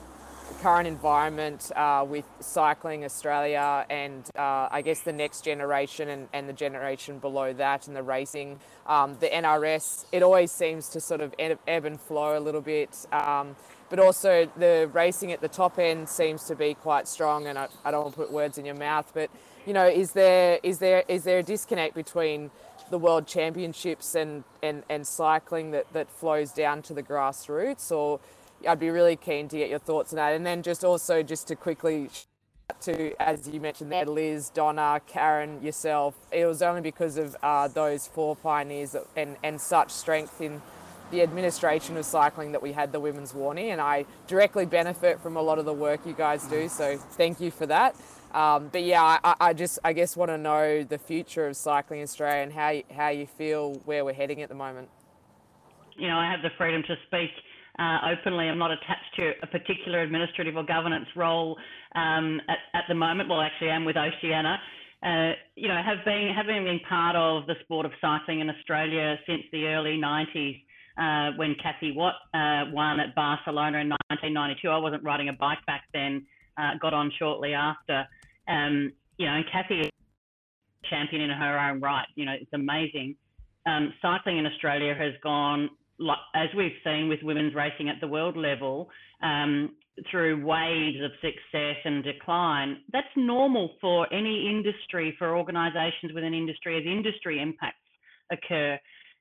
current 0.60 0.88
environment 0.88 1.70
uh, 1.76 2.04
with 2.08 2.24
Cycling 2.40 3.04
Australia 3.04 3.86
and 3.88 4.28
uh, 4.36 4.68
I 4.70 4.82
guess 4.82 5.00
the 5.00 5.12
next 5.12 5.44
generation 5.44 6.08
and, 6.08 6.28
and, 6.32 6.48
the 6.48 6.52
generation 6.52 7.18
below 7.18 7.52
that 7.52 7.86
and 7.86 7.96
the 7.96 8.02
racing, 8.02 8.58
um, 8.86 9.16
the 9.20 9.28
NRS, 9.28 10.06
it 10.10 10.22
always 10.22 10.50
seems 10.50 10.88
to 10.90 11.00
sort 11.00 11.20
of 11.20 11.34
ebb, 11.38 11.84
and 11.84 12.00
flow 12.00 12.36
a 12.36 12.40
little 12.40 12.60
bit. 12.60 13.06
Um, 13.12 13.56
but 13.88 13.98
also 13.98 14.50
the 14.56 14.88
racing 14.92 15.32
at 15.32 15.40
the 15.40 15.48
top 15.48 15.78
end 15.78 16.08
seems 16.08 16.44
to 16.44 16.54
be 16.54 16.74
quite 16.74 17.08
strong. 17.08 17.46
And 17.46 17.58
I, 17.58 17.68
I 17.84 17.90
don't 17.90 18.02
want 18.02 18.14
to 18.14 18.20
put 18.20 18.32
words 18.32 18.58
in 18.58 18.64
your 18.64 18.76
mouth, 18.76 19.10
but 19.14 19.30
you 19.66 19.72
know, 19.72 19.86
is 19.86 20.12
there 20.12 20.58
is 20.62 20.78
there 20.78 21.04
is 21.08 21.24
there 21.24 21.38
a 21.38 21.42
disconnect 21.42 21.94
between 21.94 22.50
the 22.90 22.98
world 22.98 23.26
championships 23.26 24.14
and, 24.14 24.42
and, 24.62 24.82
and 24.90 25.06
cycling 25.06 25.70
that, 25.70 25.90
that 25.92 26.10
flows 26.10 26.52
down 26.52 26.82
to 26.82 26.92
the 26.92 27.02
grassroots? 27.02 27.90
Or 27.90 28.20
I'd 28.68 28.80
be 28.80 28.90
really 28.90 29.16
keen 29.16 29.48
to 29.48 29.56
get 29.56 29.70
your 29.70 29.78
thoughts 29.78 30.12
on 30.12 30.16
that. 30.16 30.34
And 30.34 30.44
then 30.44 30.62
just 30.62 30.84
also 30.84 31.22
just 31.22 31.48
to 31.48 31.56
quickly 31.56 32.10
to, 32.82 33.20
as 33.20 33.48
you 33.48 33.60
mentioned 33.60 33.90
there, 33.90 34.04
Liz, 34.04 34.50
Donna, 34.50 35.00
Karen, 35.06 35.62
yourself, 35.62 36.14
it 36.30 36.46
was 36.46 36.62
only 36.62 36.80
because 36.80 37.16
of 37.16 37.36
uh, 37.42 37.68
those 37.68 38.06
four 38.06 38.36
pioneers 38.36 38.94
and, 39.16 39.36
and 39.42 39.60
such 39.60 39.90
strength 39.90 40.40
in 40.40 40.62
the 41.10 41.22
administration 41.22 41.96
of 41.96 42.04
cycling 42.04 42.52
that 42.52 42.62
we 42.62 42.70
had 42.72 42.92
the 42.92 43.00
women's 43.00 43.34
warning. 43.34 43.70
And 43.70 43.80
I 43.80 44.04
directly 44.28 44.66
benefit 44.66 45.20
from 45.20 45.36
a 45.36 45.42
lot 45.42 45.58
of 45.58 45.64
the 45.64 45.72
work 45.72 46.06
you 46.06 46.12
guys 46.12 46.44
do. 46.44 46.68
So 46.68 46.96
thank 46.96 47.40
you 47.40 47.50
for 47.50 47.66
that 47.66 47.96
um, 48.32 48.68
but 48.72 48.82
yeah 48.82 49.18
I, 49.22 49.34
I, 49.40 49.52
just 49.52 49.78
I 49.84 49.92
guess 49.92 50.16
want 50.16 50.30
to 50.30 50.38
know 50.38 50.82
the 50.82 50.98
future 50.98 51.46
of 51.46 51.56
cycling 51.56 52.00
in 52.00 52.04
Australia 52.04 52.42
and 52.42 52.52
how 52.52 52.70
you, 52.70 52.82
how 52.94 53.08
you 53.08 53.26
feel 53.26 53.74
where 53.84 54.04
we're 54.04 54.14
heading 54.14 54.42
at 54.42 54.48
the 54.48 54.54
moment 54.54 54.88
you 55.96 56.08
know 56.08 56.16
I 56.18 56.30
have 56.30 56.42
the 56.42 56.50
freedom 56.56 56.82
to 56.86 56.96
speak 57.06 57.30
uh, 57.78 57.98
openly 58.12 58.48
I'm 58.48 58.58
not 58.58 58.70
attached 58.70 59.14
to 59.18 59.32
a 59.42 59.46
particular 59.46 60.02
administrative 60.02 60.56
or 60.56 60.64
governance 60.64 61.08
role 61.16 61.56
um, 61.94 62.40
at, 62.48 62.58
at 62.74 62.84
the 62.88 62.94
moment 62.94 63.28
well 63.28 63.40
actually 63.40 63.70
I'm 63.70 63.84
with 63.84 63.96
Oceania. 63.96 64.58
uh, 65.02 65.32
you 65.56 65.68
know, 65.68 65.80
have 65.82 66.04
been 66.04 66.32
having 66.34 66.64
been 66.64 66.80
part 66.88 67.16
of 67.16 67.46
the 67.46 67.54
sport 67.62 67.86
of 67.86 67.92
cycling 68.00 68.40
in 68.40 68.50
Australia 68.50 69.16
since 69.26 69.42
the 69.50 69.66
early 69.66 69.98
90s 69.98 70.62
uh, 70.98 71.32
when 71.36 71.54
Kathy 71.62 71.92
Watt 71.92 72.14
uh, 72.34 72.70
won 72.72 73.00
at 73.00 73.14
Barcelona 73.14 73.78
in 73.78 73.88
1992. 73.88 74.68
I 74.68 74.76
wasn't 74.76 75.02
riding 75.02 75.30
a 75.30 75.32
bike 75.32 75.64
back 75.66 75.84
then, 75.94 76.26
uh, 76.60 76.78
got 76.80 76.94
on 76.94 77.10
shortly 77.18 77.54
after. 77.54 78.06
Um, 78.48 78.92
you 79.18 79.26
know, 79.26 79.40
Kathy 79.50 79.80
is 79.80 79.90
champion 80.88 81.22
in 81.22 81.30
her 81.30 81.58
own 81.58 81.80
right. 81.80 82.06
You 82.14 82.26
know, 82.26 82.34
it's 82.40 82.52
amazing. 82.52 83.16
Um, 83.66 83.92
cycling 84.02 84.38
in 84.38 84.46
Australia 84.46 84.94
has 84.94 85.12
gone, 85.22 85.70
as 86.34 86.48
we've 86.56 86.72
seen 86.84 87.08
with 87.08 87.20
women's 87.22 87.54
racing 87.54 87.88
at 87.88 88.00
the 88.00 88.08
world 88.08 88.36
level, 88.36 88.88
um, 89.22 89.70
through 90.10 90.44
waves 90.44 90.96
of 91.04 91.10
success 91.20 91.76
and 91.84 92.02
decline. 92.02 92.78
That's 92.92 93.06
normal 93.16 93.74
for 93.80 94.12
any 94.12 94.48
industry, 94.48 95.14
for 95.18 95.36
organisations 95.36 96.12
within 96.14 96.32
industry, 96.32 96.78
as 96.78 96.84
industry 96.86 97.40
impacts 97.40 97.76
occur. 98.32 98.78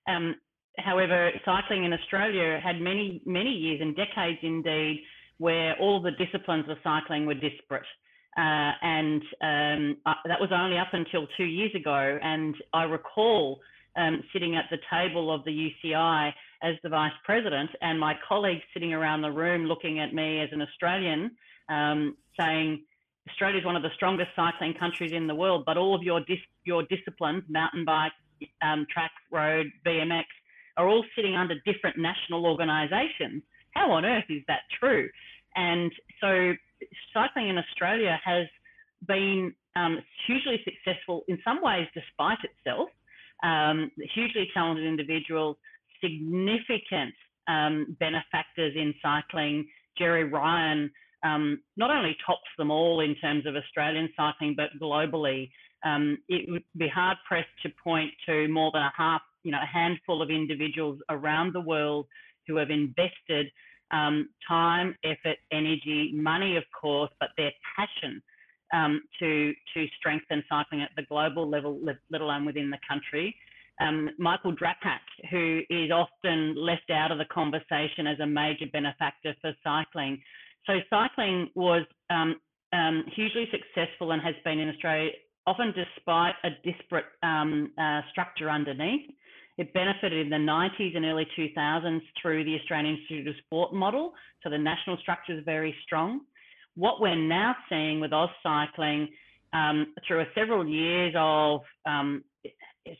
Um, 0.07 0.35
However, 0.77 1.31
cycling 1.45 1.83
in 1.83 1.93
Australia 1.93 2.59
had 2.63 2.79
many, 2.79 3.21
many 3.25 3.49
years 3.49 3.81
and 3.81 3.95
decades 3.95 4.39
indeed 4.41 5.03
where 5.39 5.75
all 5.79 6.01
the 6.01 6.11
disciplines 6.11 6.65
of 6.69 6.77
cycling 6.83 7.25
were 7.25 7.33
disparate. 7.33 7.85
Uh, 8.37 8.71
and 8.81 9.21
um, 9.41 9.97
uh, 10.05 10.13
that 10.25 10.39
was 10.39 10.49
only 10.53 10.77
up 10.77 10.93
until 10.93 11.27
two 11.35 11.45
years 11.45 11.73
ago. 11.75 12.19
And 12.21 12.55
I 12.73 12.83
recall 12.83 13.59
um, 13.95 14.21
sitting 14.31 14.55
at 14.55 14.65
the 14.69 14.77
table 14.91 15.33
of 15.33 15.43
the 15.45 15.71
UCI 15.83 16.31
as 16.61 16.75
the 16.83 16.89
vice 16.89 17.13
president, 17.23 17.69
and 17.81 17.99
my 17.99 18.15
colleagues 18.27 18.61
sitting 18.73 18.93
around 18.93 19.21
the 19.21 19.31
room 19.31 19.65
looking 19.65 19.99
at 19.99 20.13
me 20.13 20.41
as 20.41 20.49
an 20.51 20.61
Australian, 20.61 21.31
um, 21.69 22.15
saying, 22.39 22.83
Australia 23.29 23.59
is 23.59 23.65
one 23.65 23.75
of 23.75 23.83
the 23.83 23.89
strongest 23.95 24.29
cycling 24.35 24.73
countries 24.73 25.11
in 25.11 25.27
the 25.27 25.35
world, 25.35 25.63
but 25.65 25.77
all 25.77 25.95
of 25.95 26.03
your 26.03 26.19
dis- 26.21 26.39
your 26.65 26.83
disciplines, 26.83 27.43
mountain 27.47 27.85
bike, 27.85 28.11
um, 28.61 28.85
track, 28.91 29.11
road, 29.31 29.67
BMX, 29.85 30.25
are 30.77 30.87
all 30.87 31.03
sitting 31.15 31.35
under 31.35 31.55
different 31.65 31.97
national 31.97 32.45
organisations. 32.45 33.43
How 33.71 33.91
on 33.91 34.05
earth 34.05 34.25
is 34.29 34.41
that 34.47 34.61
true? 34.79 35.09
And 35.55 35.91
so 36.21 36.53
cycling 37.13 37.49
in 37.49 37.57
Australia 37.57 38.19
has 38.23 38.47
been 39.07 39.53
um, 39.75 39.99
hugely 40.27 40.61
successful 40.63 41.23
in 41.27 41.39
some 41.43 41.61
ways 41.61 41.87
despite 41.93 42.39
itself. 42.43 42.89
Um, 43.41 43.89
hugely 44.13 44.49
talented 44.53 44.85
individuals, 44.85 45.55
significant 46.03 47.13
um, 47.47 47.95
benefactors 47.99 48.73
in 48.75 48.93
cycling. 49.01 49.67
Gerry 49.97 50.25
Ryan 50.25 50.91
um, 51.23 51.61
not 51.77 51.91
only 51.91 52.15
tops 52.25 52.49
them 52.57 52.71
all 52.71 53.01
in 53.01 53.15
terms 53.15 53.45
of 53.45 53.55
Australian 53.55 54.09
cycling, 54.15 54.55
but 54.55 54.69
globally. 54.81 55.49
Um, 55.83 56.17
it 56.27 56.49
would 56.49 56.63
be 56.77 56.89
hard 56.89 57.17
pressed 57.27 57.47
to 57.63 57.69
point 57.81 58.11
to 58.25 58.47
more 58.49 58.71
than 58.73 58.81
a 58.81 58.91
half 58.95 59.21
you 59.43 59.51
know, 59.51 59.59
a 59.61 59.65
handful 59.65 60.21
of 60.21 60.29
individuals 60.29 60.99
around 61.09 61.53
the 61.53 61.61
world 61.61 62.07
who 62.47 62.57
have 62.57 62.69
invested 62.69 63.47
um, 63.91 64.29
time, 64.47 64.95
effort, 65.03 65.37
energy, 65.51 66.11
money, 66.13 66.57
of 66.57 66.63
course, 66.79 67.11
but 67.19 67.29
their 67.37 67.51
passion 67.75 68.21
um, 68.73 69.01
to 69.19 69.53
to 69.73 69.85
strengthen 69.97 70.43
cycling 70.49 70.81
at 70.81 70.91
the 70.95 71.03
global 71.03 71.49
level, 71.49 71.79
let 71.83 72.21
alone 72.21 72.45
within 72.45 72.69
the 72.69 72.77
country. 72.87 73.35
Um, 73.81 74.09
Michael 74.17 74.53
Drapac, 74.53 74.99
who 75.31 75.61
is 75.69 75.89
often 75.89 76.55
left 76.55 76.91
out 76.91 77.11
of 77.11 77.17
the 77.17 77.25
conversation 77.25 78.07
as 78.07 78.19
a 78.19 78.25
major 78.25 78.65
benefactor 78.73 79.33
for 79.41 79.53
cycling. 79.63 80.21
So 80.67 80.73
cycling 80.89 81.49
was 81.55 81.83
um, 82.09 82.35
um, 82.73 83.05
hugely 83.15 83.47
successful 83.51 84.11
and 84.11 84.21
has 84.21 84.35
been 84.43 84.59
in 84.59 84.69
Australia, 84.69 85.11
often 85.47 85.73
despite 85.73 86.35
a 86.43 86.49
disparate 86.63 87.05
um, 87.23 87.71
uh, 87.77 88.01
structure 88.11 88.49
underneath. 88.49 89.09
It 89.59 89.73
benefited 89.73 90.25
in 90.25 90.29
the 90.29 90.37
90s 90.37 90.95
and 90.95 91.03
early 91.03 91.27
2000s 91.37 91.99
through 92.21 92.45
the 92.45 92.55
Australian 92.55 92.95
Institute 92.95 93.27
of 93.27 93.35
Sport 93.45 93.73
model. 93.73 94.13
So 94.41 94.49
the 94.49 94.57
national 94.57 94.95
structure 95.01 95.37
is 95.37 95.43
very 95.43 95.75
strong. 95.83 96.21
What 96.75 97.01
we're 97.01 97.13
now 97.13 97.57
seeing 97.67 97.99
with 97.99 98.13
Oz 98.13 98.29
Cycling 98.41 99.09
um, 99.51 99.93
through 100.07 100.23
several 100.33 100.65
years 100.65 101.13
of 101.17 101.59
um, 101.85 102.23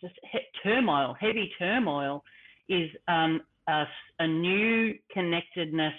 just 0.01 0.19
turmoil, 0.61 1.15
heavy 1.17 1.49
turmoil, 1.57 2.25
is 2.67 2.89
um, 3.07 3.39
a, 3.69 3.85
a, 4.19 4.27
new 4.27 4.95
connectedness 5.13 5.93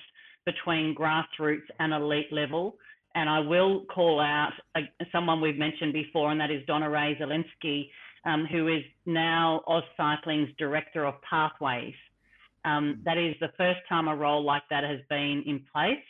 between 0.44 0.94
grassroots 0.94 1.68
and 1.78 1.94
elite 1.94 2.30
level. 2.30 2.76
And 3.14 3.28
I 3.28 3.40
will 3.40 3.84
call 3.92 4.20
out 4.20 4.52
a, 4.76 4.80
someone 5.10 5.40
we've 5.40 5.58
mentioned 5.58 5.92
before, 5.92 6.30
and 6.30 6.40
that 6.40 6.50
is 6.50 6.64
Donna 6.66 6.88
Rae-Szalinski, 6.88 7.88
um, 8.24 8.46
who 8.50 8.68
is 8.68 8.82
now 9.06 9.62
Oz 9.66 9.82
Cycling's 9.96 10.50
Director 10.58 11.04
of 11.06 11.14
Pathways. 11.22 11.94
Um, 12.64 13.00
that 13.04 13.16
is 13.18 13.34
the 13.40 13.50
first 13.56 13.80
time 13.88 14.08
a 14.08 14.14
role 14.14 14.44
like 14.44 14.62
that 14.70 14.84
has 14.84 15.00
been 15.08 15.42
in 15.46 15.64
place. 15.72 16.04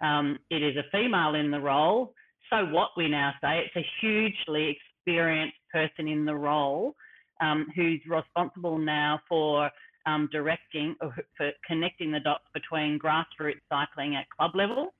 Um, 0.00 0.38
it 0.50 0.62
is 0.62 0.76
a 0.76 0.84
female 0.92 1.34
in 1.34 1.50
the 1.50 1.60
role. 1.60 2.14
So 2.50 2.66
what 2.66 2.90
we 2.96 3.08
now 3.08 3.32
say, 3.40 3.64
it's 3.64 3.76
a 3.76 3.86
hugely 4.00 4.76
experienced 4.76 5.56
person 5.72 6.06
in 6.08 6.24
the 6.24 6.34
role 6.34 6.94
um, 7.40 7.66
who's 7.74 8.00
responsible 8.06 8.78
now 8.78 9.20
for 9.28 9.70
um, 10.06 10.28
directing 10.30 10.94
or 11.00 11.14
for 11.36 11.50
connecting 11.66 12.12
the 12.12 12.20
dots 12.20 12.44
between 12.52 12.98
grassroots 12.98 13.60
cycling 13.68 14.16
at 14.16 14.28
club 14.30 14.52
level, 14.54 14.92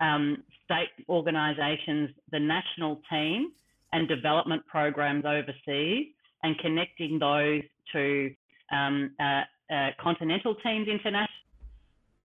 um, 0.00 0.42
state 0.64 0.88
organisations, 1.08 2.10
the 2.30 2.38
national 2.38 3.00
team, 3.10 3.52
and 3.92 4.06
development 4.08 4.64
programs 4.66 5.24
overseas 5.24 6.08
and 6.42 6.58
connecting 6.58 7.18
those 7.18 7.62
to 7.92 8.30
um, 8.70 9.10
uh, 9.18 9.42
uh, 9.72 9.90
continental 10.00 10.54
teams 10.56 10.88
international, 10.88 11.28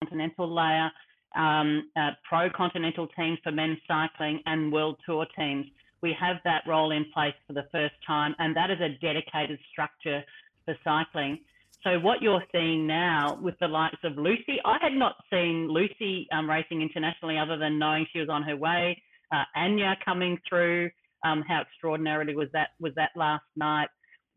continental 0.01 0.53
layer, 0.53 0.91
um, 1.37 1.89
uh, 1.97 2.11
pro 2.29 2.51
continental 2.51 3.09
teams 3.17 3.39
for 3.43 3.53
men's 3.53 3.79
cycling 3.87 4.41
and 4.47 4.73
world 4.73 4.97
tour 5.07 5.27
teams. 5.37 5.67
We 6.03 6.15
have 6.21 6.37
that 6.45 6.63
role 6.67 6.91
in 6.91 7.07
place 7.15 7.35
for 7.47 7.55
the 7.55 7.67
first 7.73 7.95
time, 8.07 8.35
and 8.39 8.55
that 8.57 8.71
is 8.71 8.79
a 8.81 8.91
dedicated 9.01 9.59
structure 9.73 10.23
for 10.65 10.77
cycling. 10.85 11.39
So 11.85 12.01
what 12.01 12.23
you're 12.23 12.43
seeing 12.51 12.87
now 12.87 13.39
with 13.43 13.57
the 13.61 13.69
likes 13.69 13.99
of 14.05 14.17
Lucy, 14.17 14.59
I 14.65 14.79
had 14.81 14.95
not 14.95 15.17
seen 15.31 15.69
Lucy 15.69 16.27
um, 16.33 16.49
racing 16.49 16.81
internationally 16.81 17.39
other 17.39 17.59
than 17.59 17.79
knowing 17.79 18.07
she 18.11 18.21
was 18.21 18.31
on 18.31 18.43
her 18.43 18.57
way. 18.57 19.01
Uh, 19.31 19.45
Anya 19.55 19.95
coming 20.03 20.39
through, 20.49 20.91
um, 21.25 21.45
how 21.47 21.61
extraordinarily 21.61 22.35
was 22.35 22.49
that 22.55 22.69
was 22.81 22.95
that 22.97 23.11
last 23.17 23.45
night, 23.57 23.89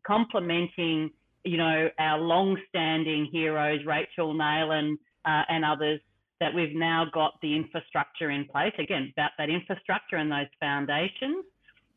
complementing 0.06 1.10
you 1.44 1.56
know 1.56 1.88
our 1.98 2.18
long-standing 2.18 3.28
heroes 3.32 3.80
Rachel 3.86 4.34
Neylan 4.34 4.94
uh, 5.24 5.42
and 5.48 5.64
others 5.64 6.00
that 6.40 6.54
we've 6.54 6.76
now 6.76 7.06
got 7.14 7.34
the 7.40 7.56
infrastructure 7.56 8.30
in 8.30 8.44
place. 8.44 8.74
Again 8.78 9.10
about 9.16 9.30
that 9.38 9.48
infrastructure 9.48 10.16
and 10.16 10.30
those 10.30 10.52
foundations 10.60 11.46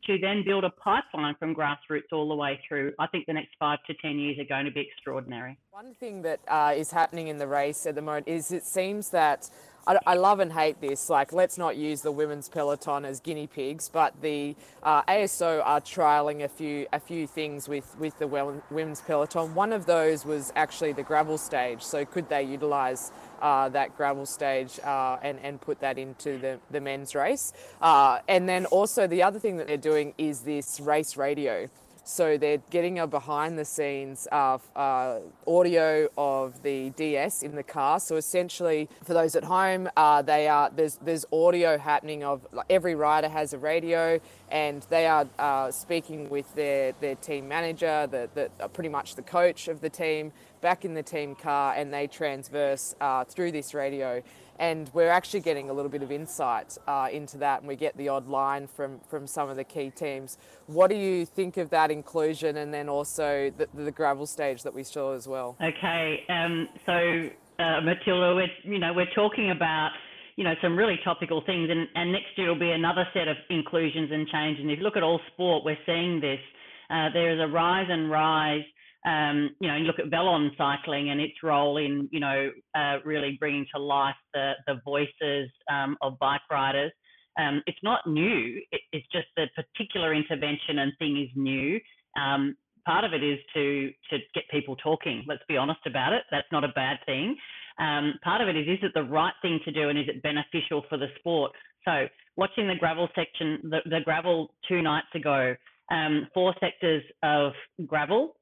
to 0.06 0.18
then 0.18 0.42
build 0.44 0.64
a 0.64 0.70
pipeline 0.70 1.34
from 1.38 1.54
grassroots 1.54 2.12
all 2.12 2.28
the 2.28 2.34
way 2.34 2.60
through. 2.66 2.92
I 2.98 3.06
think 3.06 3.26
the 3.26 3.32
next 3.32 3.50
five 3.58 3.78
to 3.86 3.94
10 3.94 4.18
years 4.18 4.38
are 4.38 4.44
going 4.44 4.64
to 4.64 4.70
be 4.70 4.80
extraordinary. 4.80 5.56
One 5.70 5.94
thing 5.94 6.22
that 6.22 6.40
uh, 6.48 6.74
is 6.76 6.90
happening 6.90 7.28
in 7.28 7.38
the 7.38 7.46
race 7.46 7.86
at 7.86 7.94
the 7.94 8.02
moment 8.02 8.28
is 8.28 8.50
it 8.50 8.64
seems 8.64 9.10
that 9.10 9.50
I, 9.86 9.98
I, 10.06 10.14
love 10.14 10.38
and 10.40 10.52
hate 10.52 10.80
this. 10.80 11.10
Like, 11.10 11.32
let's 11.32 11.58
not 11.58 11.76
use 11.76 12.02
the 12.02 12.12
women's 12.12 12.48
peloton 12.48 13.04
as 13.04 13.20
guinea 13.20 13.46
pigs, 13.48 13.88
but 13.88 14.20
the 14.20 14.54
uh, 14.82 15.02
ASO 15.02 15.60
are 15.64 15.80
trialing 15.80 16.44
a 16.44 16.48
few 16.48 16.86
a 16.92 17.00
few 17.00 17.26
things 17.26 17.68
with 17.68 17.96
with 17.98 18.18
the 18.18 18.28
women's 18.70 19.00
peloton. 19.00 19.54
One 19.54 19.72
of 19.72 19.86
those 19.86 20.24
was 20.24 20.52
actually 20.54 20.92
the 20.92 21.02
gravel 21.02 21.36
stage. 21.36 21.82
So, 21.82 22.04
could 22.04 22.28
they 22.28 22.44
utilise 22.44 23.10
uh, 23.42 23.68
that 23.68 23.94
gravel 23.96 24.24
stage 24.24 24.80
uh, 24.84 25.18
and 25.22 25.38
and 25.40 25.60
put 25.60 25.80
that 25.80 25.98
into 25.98 26.38
the 26.38 26.58
the 26.70 26.80
men's 26.80 27.14
race? 27.14 27.52
Uh, 27.82 28.20
and 28.28 28.48
then 28.48 28.64
also 28.66 29.06
the 29.06 29.22
other 29.22 29.38
thing 29.38 29.58
that 29.58 29.66
they're 29.66 29.76
doing 29.76 30.14
is 30.16 30.40
this 30.40 30.80
race 30.80 31.16
radio. 31.16 31.68
So 32.04 32.36
they're 32.36 32.58
getting 32.70 32.98
a 32.98 33.06
behind 33.06 33.56
the 33.56 33.64
scenes 33.64 34.26
uh, 34.32 34.58
uh, 34.74 35.20
audio 35.46 36.08
of 36.18 36.60
the 36.62 36.90
DS 36.90 37.44
in 37.44 37.54
the 37.54 37.62
car. 37.62 38.00
So 38.00 38.16
essentially, 38.16 38.88
for 39.04 39.14
those 39.14 39.36
at 39.36 39.44
home, 39.44 39.88
uh, 39.96 40.22
they 40.22 40.48
are 40.48 40.68
there's 40.70 40.96
there's 40.96 41.24
audio 41.32 41.78
happening 41.78 42.24
of 42.24 42.44
like, 42.52 42.66
every 42.68 42.96
rider 42.96 43.28
has 43.28 43.52
a 43.52 43.58
radio, 43.58 44.20
and 44.50 44.84
they 44.90 45.06
are 45.06 45.28
uh, 45.38 45.70
speaking 45.70 46.28
with 46.28 46.52
their 46.56 46.92
their 47.00 47.14
team 47.14 47.46
manager, 47.46 48.08
the, 48.10 48.28
the 48.34 48.50
uh, 48.58 48.66
pretty 48.66 48.88
much 48.88 49.14
the 49.14 49.22
coach 49.22 49.68
of 49.68 49.80
the 49.80 49.90
team, 49.90 50.32
back 50.60 50.84
in 50.84 50.94
the 50.94 51.04
team 51.04 51.36
car, 51.36 51.74
and 51.76 51.94
they 51.94 52.08
transverse 52.08 52.96
uh, 53.00 53.22
through 53.24 53.52
this 53.52 53.74
radio 53.74 54.22
and 54.58 54.90
we're 54.92 55.10
actually 55.10 55.40
getting 55.40 55.70
a 55.70 55.72
little 55.72 55.90
bit 55.90 56.02
of 56.02 56.12
insight 56.12 56.76
uh, 56.86 57.08
into 57.10 57.38
that 57.38 57.60
and 57.60 57.68
we 57.68 57.76
get 57.76 57.96
the 57.96 58.08
odd 58.08 58.28
line 58.28 58.66
from, 58.66 59.00
from 59.08 59.26
some 59.26 59.48
of 59.48 59.56
the 59.56 59.64
key 59.64 59.90
teams. 59.90 60.38
What 60.66 60.90
do 60.90 60.96
you 60.96 61.26
think 61.26 61.56
of 61.56 61.70
that 61.70 61.90
inclusion 61.90 62.56
and 62.58 62.72
then 62.72 62.88
also 62.88 63.52
the, 63.56 63.68
the 63.74 63.90
gravel 63.90 64.26
stage 64.26 64.62
that 64.62 64.74
we 64.74 64.82
saw 64.82 65.14
as 65.14 65.26
well? 65.26 65.56
Okay, 65.62 66.24
um, 66.28 66.68
so 66.86 67.30
uh, 67.58 67.80
Matilda, 67.80 68.34
we're, 68.34 68.48
you 68.64 68.78
know, 68.78 68.92
we're 68.92 69.12
talking 69.14 69.50
about 69.50 69.90
you 70.36 70.44
know 70.44 70.54
some 70.62 70.76
really 70.76 70.98
topical 71.04 71.42
things 71.44 71.68
and, 71.70 71.86
and 71.94 72.10
next 72.10 72.36
year 72.36 72.48
will 72.48 72.58
be 72.58 72.70
another 72.70 73.06
set 73.12 73.28
of 73.28 73.36
inclusions 73.50 74.10
and 74.10 74.26
change 74.28 74.58
and 74.58 74.70
if 74.70 74.78
you 74.78 74.82
look 74.82 74.96
at 74.96 75.02
all 75.02 75.20
sport 75.32 75.62
we're 75.62 75.76
seeing 75.84 76.20
this 76.20 76.40
uh, 76.88 77.08
there 77.12 77.34
is 77.34 77.38
a 77.38 77.52
rise 77.52 77.86
and 77.90 78.10
rise 78.10 78.64
um, 79.04 79.50
you 79.60 79.68
know, 79.68 79.76
you 79.76 79.84
look 79.84 79.98
at 79.98 80.10
Velon 80.10 80.50
cycling 80.56 81.10
and 81.10 81.20
its 81.20 81.42
role 81.42 81.76
in, 81.78 82.08
you 82.12 82.20
know, 82.20 82.50
uh, 82.74 82.98
really 83.04 83.36
bringing 83.38 83.66
to 83.74 83.80
life 83.80 84.14
the, 84.32 84.52
the 84.66 84.80
voices 84.84 85.50
um, 85.70 85.96
of 86.02 86.18
bike 86.18 86.42
riders. 86.50 86.92
Um, 87.38 87.62
it's 87.66 87.78
not 87.82 88.06
new. 88.06 88.60
It, 88.70 88.80
it's 88.92 89.06
just 89.12 89.26
the 89.36 89.46
particular 89.56 90.14
intervention 90.14 90.78
and 90.78 90.92
thing 90.98 91.20
is 91.20 91.30
new. 91.34 91.80
Um, 92.16 92.56
part 92.86 93.04
of 93.04 93.12
it 93.12 93.22
is 93.22 93.38
to 93.54 93.90
to 94.10 94.18
get 94.34 94.44
people 94.50 94.76
talking. 94.76 95.24
Let's 95.26 95.42
be 95.48 95.56
honest 95.56 95.80
about 95.86 96.12
it. 96.12 96.22
That's 96.30 96.46
not 96.52 96.62
a 96.62 96.68
bad 96.68 96.98
thing. 97.06 97.36
Um, 97.78 98.14
part 98.22 98.40
of 98.40 98.48
it 98.48 98.56
is 98.56 98.66
is 98.68 98.78
it 98.82 98.92
the 98.94 99.04
right 99.04 99.32
thing 99.40 99.60
to 99.64 99.72
do 99.72 99.88
and 99.88 99.98
is 99.98 100.06
it 100.08 100.22
beneficial 100.22 100.84
for 100.88 100.98
the 100.98 101.08
sport? 101.18 101.52
So 101.84 102.06
watching 102.36 102.68
the 102.68 102.76
gravel 102.78 103.08
section, 103.14 103.58
the, 103.64 103.78
the 103.86 104.00
gravel 104.04 104.54
two 104.68 104.82
nights 104.82 105.08
ago, 105.14 105.56
um, 105.90 106.28
four 106.34 106.54
sectors 106.60 107.02
of 107.22 107.52
gravel 107.86 108.34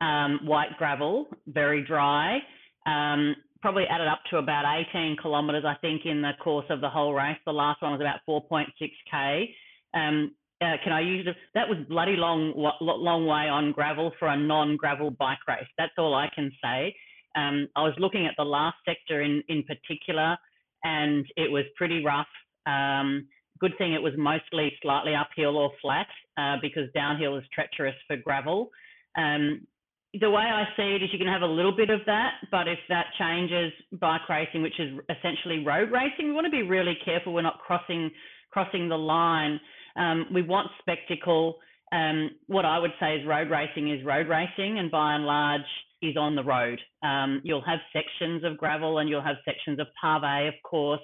um, 0.00 0.40
white 0.44 0.76
gravel, 0.78 1.28
very 1.46 1.84
dry. 1.84 2.38
Um, 2.86 3.36
probably 3.62 3.84
added 3.90 4.08
up 4.08 4.20
to 4.30 4.38
about 4.38 4.64
18 4.94 5.18
kilometres, 5.20 5.64
I 5.66 5.74
think, 5.80 6.02
in 6.06 6.22
the 6.22 6.32
course 6.42 6.66
of 6.70 6.80
the 6.80 6.88
whole 6.88 7.12
race. 7.12 7.36
The 7.44 7.52
last 7.52 7.82
one 7.82 7.92
was 7.92 8.00
about 8.00 8.20
4.6k. 8.28 9.48
Um, 9.94 10.34
uh, 10.62 10.76
can 10.82 10.92
I 10.92 11.00
use 11.00 11.26
it? 11.26 11.36
That 11.54 11.68
was 11.68 11.78
bloody 11.88 12.16
long, 12.16 12.52
long 12.80 13.26
way 13.26 13.48
on 13.48 13.72
gravel 13.72 14.12
for 14.18 14.28
a 14.28 14.36
non-gravel 14.36 15.12
bike 15.12 15.38
race. 15.48 15.66
That's 15.78 15.92
all 15.98 16.14
I 16.14 16.30
can 16.34 16.52
say. 16.62 16.94
Um, 17.36 17.68
I 17.76 17.82
was 17.82 17.94
looking 17.98 18.26
at 18.26 18.34
the 18.36 18.44
last 18.44 18.76
sector 18.84 19.22
in 19.22 19.42
in 19.48 19.62
particular, 19.62 20.36
and 20.84 21.24
it 21.36 21.50
was 21.50 21.64
pretty 21.76 22.04
rough. 22.04 22.26
Um, 22.66 23.28
good 23.60 23.72
thing 23.78 23.94
it 23.94 24.02
was 24.02 24.12
mostly 24.16 24.72
slightly 24.82 25.14
uphill 25.14 25.56
or 25.56 25.70
flat 25.80 26.08
uh, 26.36 26.56
because 26.60 26.90
downhill 26.94 27.36
is 27.36 27.44
treacherous 27.52 27.94
for 28.06 28.16
gravel. 28.16 28.70
Um, 29.16 29.66
the 30.18 30.30
way 30.30 30.42
I 30.42 30.64
see 30.76 30.96
it 30.96 31.02
is 31.02 31.10
you 31.12 31.18
can 31.18 31.28
have 31.28 31.42
a 31.42 31.46
little 31.46 31.74
bit 31.74 31.88
of 31.88 32.00
that, 32.06 32.34
but 32.50 32.66
if 32.66 32.78
that 32.88 33.06
changes 33.18 33.72
bike 34.00 34.28
racing, 34.28 34.62
which 34.62 34.78
is 34.80 34.98
essentially 35.08 35.64
road 35.64 35.92
racing, 35.92 36.26
we 36.26 36.32
want 36.32 36.46
to 36.46 36.50
be 36.50 36.62
really 36.62 36.98
careful 37.04 37.32
we're 37.32 37.42
not 37.42 37.60
crossing 37.60 38.10
crossing 38.50 38.88
the 38.88 38.98
line. 38.98 39.60
Um, 39.96 40.26
we 40.34 40.42
want 40.42 40.68
spectacle. 40.80 41.58
Um, 41.92 42.30
what 42.46 42.64
I 42.64 42.78
would 42.78 42.92
say 42.98 43.16
is 43.16 43.26
road 43.26 43.50
racing 43.50 43.90
is 43.90 44.04
road 44.04 44.28
racing, 44.28 44.78
and 44.80 44.90
by 44.90 45.14
and 45.14 45.24
large 45.24 45.60
is 46.02 46.16
on 46.16 46.34
the 46.34 46.42
road. 46.42 46.80
Um, 47.04 47.40
you'll 47.44 47.64
have 47.64 47.78
sections 47.92 48.42
of 48.42 48.56
gravel 48.56 48.98
and 48.98 49.08
you'll 49.08 49.22
have 49.22 49.36
sections 49.44 49.78
of 49.78 49.86
pave, 50.02 50.48
of 50.48 50.54
course. 50.64 51.00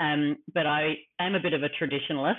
Um, 0.00 0.38
but 0.54 0.66
I 0.66 0.94
am 1.20 1.34
a 1.34 1.40
bit 1.40 1.52
of 1.52 1.62
a 1.62 1.68
traditionalist, 1.68 2.34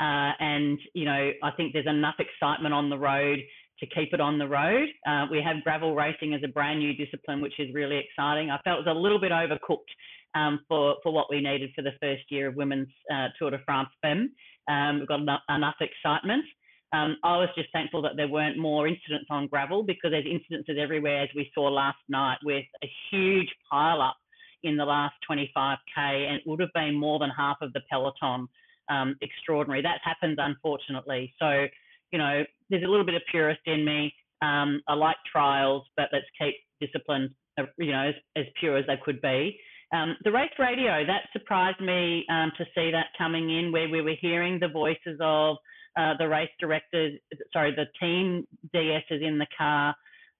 uh, 0.00 0.32
and 0.40 0.78
you 0.94 1.04
know 1.04 1.30
I 1.42 1.50
think 1.52 1.72
there's 1.72 1.86
enough 1.86 2.16
excitement 2.18 2.74
on 2.74 2.90
the 2.90 2.98
road 2.98 3.38
to 3.82 3.86
keep 3.88 4.14
it 4.14 4.20
on 4.20 4.38
the 4.38 4.46
road. 4.46 4.88
Uh, 5.06 5.26
we 5.28 5.42
have 5.42 5.62
gravel 5.64 5.94
racing 5.94 6.34
as 6.34 6.40
a 6.44 6.48
brand 6.48 6.78
new 6.78 6.94
discipline, 6.94 7.40
which 7.40 7.58
is 7.58 7.74
really 7.74 7.98
exciting. 7.98 8.48
I 8.48 8.58
felt 8.62 8.78
it 8.78 8.86
was 8.86 8.96
a 8.96 8.98
little 8.98 9.18
bit 9.18 9.32
overcooked 9.32 9.90
um, 10.36 10.60
for, 10.68 10.96
for 11.02 11.12
what 11.12 11.26
we 11.28 11.40
needed 11.40 11.70
for 11.74 11.82
the 11.82 11.90
first 12.00 12.22
year 12.30 12.46
of 12.48 12.54
women's 12.54 12.88
uh, 13.12 13.28
Tour 13.38 13.50
de 13.50 13.58
France 13.66 13.88
Femme. 14.00 14.30
Um, 14.68 15.00
we've 15.00 15.08
got 15.08 15.20
enough, 15.20 15.40
enough 15.48 15.74
excitement. 15.80 16.44
Um, 16.92 17.16
I 17.24 17.38
was 17.38 17.48
just 17.56 17.72
thankful 17.72 18.02
that 18.02 18.12
there 18.16 18.28
weren't 18.28 18.56
more 18.56 18.86
incidents 18.86 19.26
on 19.30 19.48
gravel 19.48 19.82
because 19.82 20.12
there's 20.12 20.26
incidences 20.26 20.78
everywhere, 20.78 21.22
as 21.22 21.30
we 21.34 21.50
saw 21.52 21.62
last 21.62 21.98
night, 22.08 22.38
with 22.44 22.64
a 22.84 22.90
huge 23.10 23.48
pile 23.68 24.00
up 24.00 24.16
in 24.62 24.76
the 24.76 24.84
last 24.84 25.14
25k, 25.28 25.76
and 25.96 26.36
it 26.36 26.42
would 26.46 26.60
have 26.60 26.72
been 26.72 26.94
more 26.94 27.18
than 27.18 27.30
half 27.30 27.56
of 27.62 27.72
the 27.72 27.80
peloton. 27.90 28.46
Um, 28.88 29.16
extraordinary. 29.22 29.80
That 29.80 30.00
happens, 30.04 30.36
unfortunately. 30.38 31.32
So 31.38 31.66
you 32.12 32.18
know, 32.18 32.44
there's 32.70 32.84
a 32.84 32.88
little 32.88 33.06
bit 33.06 33.14
of 33.14 33.22
purist 33.30 33.60
in 33.66 33.84
me. 33.84 34.14
Um, 34.42 34.82
I 34.88 34.94
like 34.94 35.16
trials, 35.30 35.84
but 35.96 36.08
let's 36.12 36.26
keep 36.38 36.54
disciplines, 36.80 37.30
uh, 37.58 37.64
you 37.78 37.92
know, 37.92 38.08
as, 38.08 38.14
as 38.36 38.44
pure 38.58 38.76
as 38.76 38.86
they 38.86 38.98
could 39.04 39.20
be. 39.20 39.58
Um, 39.92 40.16
the 40.24 40.32
race 40.32 40.50
radio, 40.58 41.04
that 41.06 41.28
surprised 41.32 41.80
me 41.80 42.24
um, 42.30 42.50
to 42.56 42.64
see 42.74 42.90
that 42.90 43.06
coming 43.18 43.50
in 43.50 43.72
where 43.72 43.88
we 43.88 44.00
were 44.00 44.16
hearing 44.20 44.58
the 44.58 44.68
voices 44.68 45.18
of 45.20 45.56
uh, 45.98 46.14
the 46.18 46.28
race 46.28 46.50
directors, 46.58 47.18
sorry, 47.52 47.74
the 47.74 47.86
team 48.00 48.46
DSs 48.74 49.22
in 49.22 49.38
the 49.38 49.46
car 49.56 49.94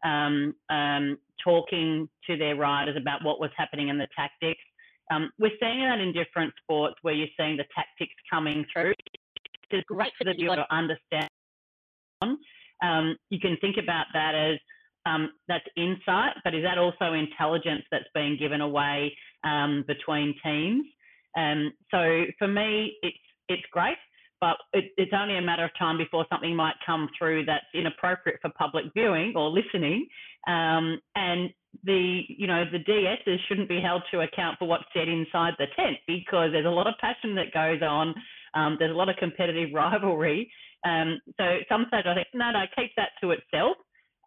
um, 0.05 0.55
um, 0.71 1.19
talking 1.45 2.09
to 2.27 2.37
their 2.37 2.57
riders 2.57 2.97
about 2.99 3.25
what 3.25 3.41
was 3.41 3.51
happening 3.57 3.89
in 3.89 3.99
the 3.99 4.09
tactics. 4.17 4.61
Um, 5.13 5.31
we're 5.39 5.51
seeing 5.61 5.81
that 5.81 5.99
in 6.01 6.13
different 6.13 6.53
sports 6.63 6.95
where 7.03 7.13
you're 7.13 7.29
seeing 7.39 7.57
the 7.57 7.67
tactics 7.75 8.15
coming 8.31 8.65
through. 8.73 8.95
It's 9.71 9.85
great 9.87 10.13
for 10.17 10.25
the 10.25 10.33
viewer 10.33 10.57
to 10.57 10.67
understand 10.75 11.29
um, 12.83 13.17
you 13.31 13.39
can 13.39 13.57
think 13.61 13.77
about 13.83 14.07
that 14.15 14.35
as 14.35 14.59
um, 15.07 15.33
that's 15.49 15.65
insight, 15.77 16.35
but 16.45 16.55
is 16.55 16.63
that 16.63 16.79
also 16.79 17.13
intelligence 17.13 17.83
that's 17.91 18.05
being 18.15 18.37
given 18.39 18.61
away 18.61 19.17
um, 19.45 19.85
between 19.87 20.35
teams? 20.45 20.85
Um, 21.37 21.73
so 21.91 22.25
for 22.39 22.49
me, 22.49 22.95
it's 23.03 23.17
it's 23.49 23.63
great, 23.73 23.97
but 24.41 24.57
it, 24.73 24.93
it's 24.97 25.13
only 25.15 25.37
a 25.37 25.43
matter 25.43 25.65
of 25.65 25.71
time 25.79 25.99
before 25.99 26.27
something 26.31 26.55
might 26.55 26.75
come 26.85 27.09
through 27.19 27.45
that's 27.47 27.65
inappropriate 27.75 28.39
for 28.41 28.51
public 28.59 28.85
viewing 28.95 29.33
or 29.35 29.51
listening, 29.51 30.07
um, 30.47 31.01
and 31.17 31.51
the 31.85 32.23
you 32.29 32.47
know 32.47 32.65
the 32.71 32.79
DSs 32.79 33.39
shouldn't 33.49 33.69
be 33.69 33.81
held 33.81 34.03
to 34.11 34.21
account 34.21 34.59
for 34.59 34.69
what's 34.69 34.85
said 34.95 35.09
inside 35.09 35.55
the 35.59 35.67
tent 35.75 35.97
because 36.07 36.51
there's 36.53 36.67
a 36.67 36.71
lot 36.71 36.87
of 36.87 36.95
passion 37.01 37.35
that 37.35 37.53
goes 37.53 37.83
on. 37.83 38.15
Um, 38.55 38.77
there's 38.79 38.93
a 38.93 38.95
lot 38.97 39.09
of 39.09 39.17
competitive 39.17 39.71
rivalry, 39.75 40.51
um, 40.85 41.21
so 41.39 41.45
at 41.45 41.69
some 41.69 41.87
stage 41.89 42.07
I 42.07 42.15
think, 42.15 42.29
no, 42.35 42.51
no, 42.51 42.65
keep 42.77 42.91
that 42.97 43.11
to 43.23 43.31
itself. 43.31 43.77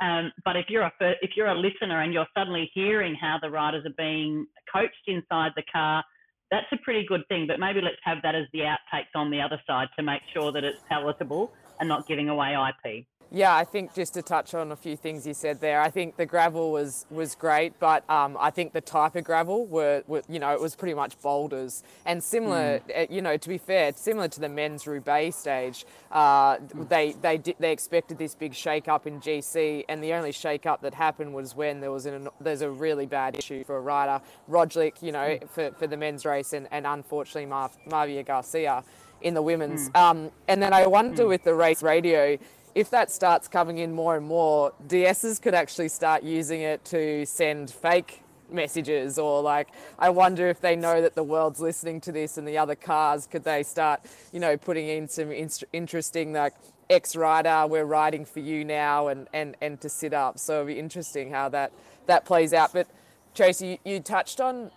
Um, 0.01 0.31
but 0.43 0.57
if 0.57 0.65
you're 0.69 0.83
a 0.83 0.91
if 1.21 1.31
you're 1.37 1.47
a 1.47 1.57
listener 1.57 2.01
and 2.01 2.13
you're 2.13 2.27
suddenly 2.37 2.69
hearing 2.73 3.15
how 3.15 3.37
the 3.41 3.49
riders 3.49 3.85
are 3.85 3.93
being 3.97 4.45
coached 4.73 5.07
inside 5.07 5.51
the 5.55 5.63
car, 5.71 6.03
that's 6.51 6.65
a 6.73 6.77
pretty 6.77 7.05
good 7.05 7.21
thing. 7.29 7.47
But 7.47 7.59
maybe 7.59 7.81
let's 7.81 7.95
have 8.03 8.17
that 8.23 8.35
as 8.35 8.45
the 8.51 8.59
outtakes 8.59 9.15
on 9.15 9.31
the 9.31 9.41
other 9.41 9.61
side 9.65 9.87
to 9.97 10.03
make 10.03 10.21
sure 10.33 10.51
that 10.51 10.63
it's 10.63 10.81
palatable 10.89 11.53
and 11.79 11.87
not 11.87 12.07
giving 12.07 12.29
away 12.29 12.55
IP. 12.55 13.05
Yeah, 13.31 13.55
I 13.55 13.63
think 13.63 13.93
just 13.93 14.13
to 14.13 14.21
touch 14.21 14.53
on 14.53 14.71
a 14.71 14.75
few 14.75 14.95
things 14.95 15.25
you 15.25 15.33
said 15.33 15.59
there, 15.59 15.81
I 15.81 15.89
think 15.89 16.15
the 16.15 16.25
gravel 16.25 16.71
was 16.71 17.05
was 17.09 17.35
great, 17.35 17.79
but 17.79 18.09
um, 18.09 18.37
I 18.39 18.49
think 18.49 18.73
the 18.73 18.81
type 18.81 19.15
of 19.15 19.23
gravel 19.23 19.65
were, 19.65 20.03
were, 20.07 20.21
you 20.29 20.39
know, 20.39 20.53
it 20.53 20.61
was 20.61 20.75
pretty 20.75 20.93
much 20.93 21.19
boulders 21.21 21.83
and 22.05 22.23
similar. 22.23 22.79
Mm. 22.87 23.11
You 23.11 23.21
know, 23.21 23.37
to 23.37 23.49
be 23.49 23.57
fair, 23.57 23.93
similar 23.93 24.27
to 24.29 24.39
the 24.39 24.49
men's 24.49 24.87
Roubaix 24.87 25.35
stage, 25.35 25.85
uh, 26.11 26.57
they 26.89 27.13
they 27.21 27.37
did, 27.37 27.55
they 27.59 27.71
expected 27.71 28.17
this 28.17 28.35
big 28.35 28.53
shake 28.53 28.87
up 28.87 29.07
in 29.07 29.19
GC, 29.19 29.85
and 29.89 30.03
the 30.03 30.13
only 30.13 30.31
shake 30.31 30.65
up 30.65 30.81
that 30.81 30.93
happened 30.93 31.33
was 31.33 31.55
when 31.55 31.81
there 31.81 31.91
was 31.91 32.05
an 32.05 32.29
there's 32.39 32.61
a 32.61 32.69
really 32.69 33.05
bad 33.05 33.35
issue 33.35 33.63
for 33.63 33.77
a 33.77 33.81
rider, 33.81 34.21
Roglic, 34.49 35.01
you 35.01 35.11
know, 35.11 35.27
mm. 35.27 35.49
for, 35.49 35.71
for 35.71 35.87
the 35.87 35.97
men's 35.97 36.25
race, 36.25 36.53
and, 36.53 36.67
and 36.71 36.85
unfortunately 36.85 37.47
Mar- 37.47 37.71
Mavi 37.89 38.25
Garcia 38.25 38.83
in 39.21 39.33
the 39.33 39.41
women's. 39.41 39.89
Mm. 39.89 39.99
Um, 39.99 40.31
and 40.47 40.61
then 40.61 40.73
I 40.73 40.87
wonder 40.87 41.23
mm. 41.23 41.29
with 41.29 41.43
the 41.43 41.53
race 41.53 41.81
radio 41.81 42.37
if 42.75 42.89
that 42.89 43.09
starts 43.09 43.47
coming 43.47 43.77
in 43.77 43.93
more 43.93 44.17
and 44.17 44.27
more, 44.27 44.73
DSs 44.85 45.41
could 45.41 45.55
actually 45.55 45.87
start 45.87 46.23
using 46.23 46.61
it 46.61 46.83
to 46.85 47.25
send 47.25 47.71
fake 47.71 48.21
messages 48.51 49.17
or 49.17 49.41
like 49.41 49.69
I 49.97 50.11
wonder 50.11 50.47
if 50.47 50.61
they 50.61 50.75
know 50.75 51.01
that 51.01 51.15
the 51.15 51.23
world's 51.23 51.59
listening 51.59 51.99
to 52.01 52.11
this 52.11 52.37
and 52.37 52.47
the 52.47 52.59
other 52.59 52.75
cars 52.75 53.25
could 53.25 53.43
they 53.43 53.63
start 53.63 54.01
you 54.31 54.39
know 54.39 54.55
putting 54.55 54.87
in 54.87 55.07
some 55.07 55.31
in- 55.31 55.49
interesting 55.73 56.31
like 56.31 56.53
ex 56.87 57.15
rider 57.15 57.65
we're 57.67 57.85
riding 57.85 58.23
for 58.23 58.41
you 58.41 58.63
now 58.63 59.07
and 59.07 59.27
and 59.33 59.57
and 59.61 59.81
to 59.81 59.89
sit 59.89 60.13
up. 60.13 60.37
So 60.37 60.61
it'll 60.61 60.67
be 60.67 60.79
interesting 60.79 61.31
how 61.31 61.49
that 61.49 61.71
that 62.05 62.23
plays 62.25 62.53
out. 62.53 62.71
But 62.71 62.87
Tracey 63.33 63.79
you, 63.83 63.93
you 63.93 63.99
touched 63.99 64.39
on 64.39 64.69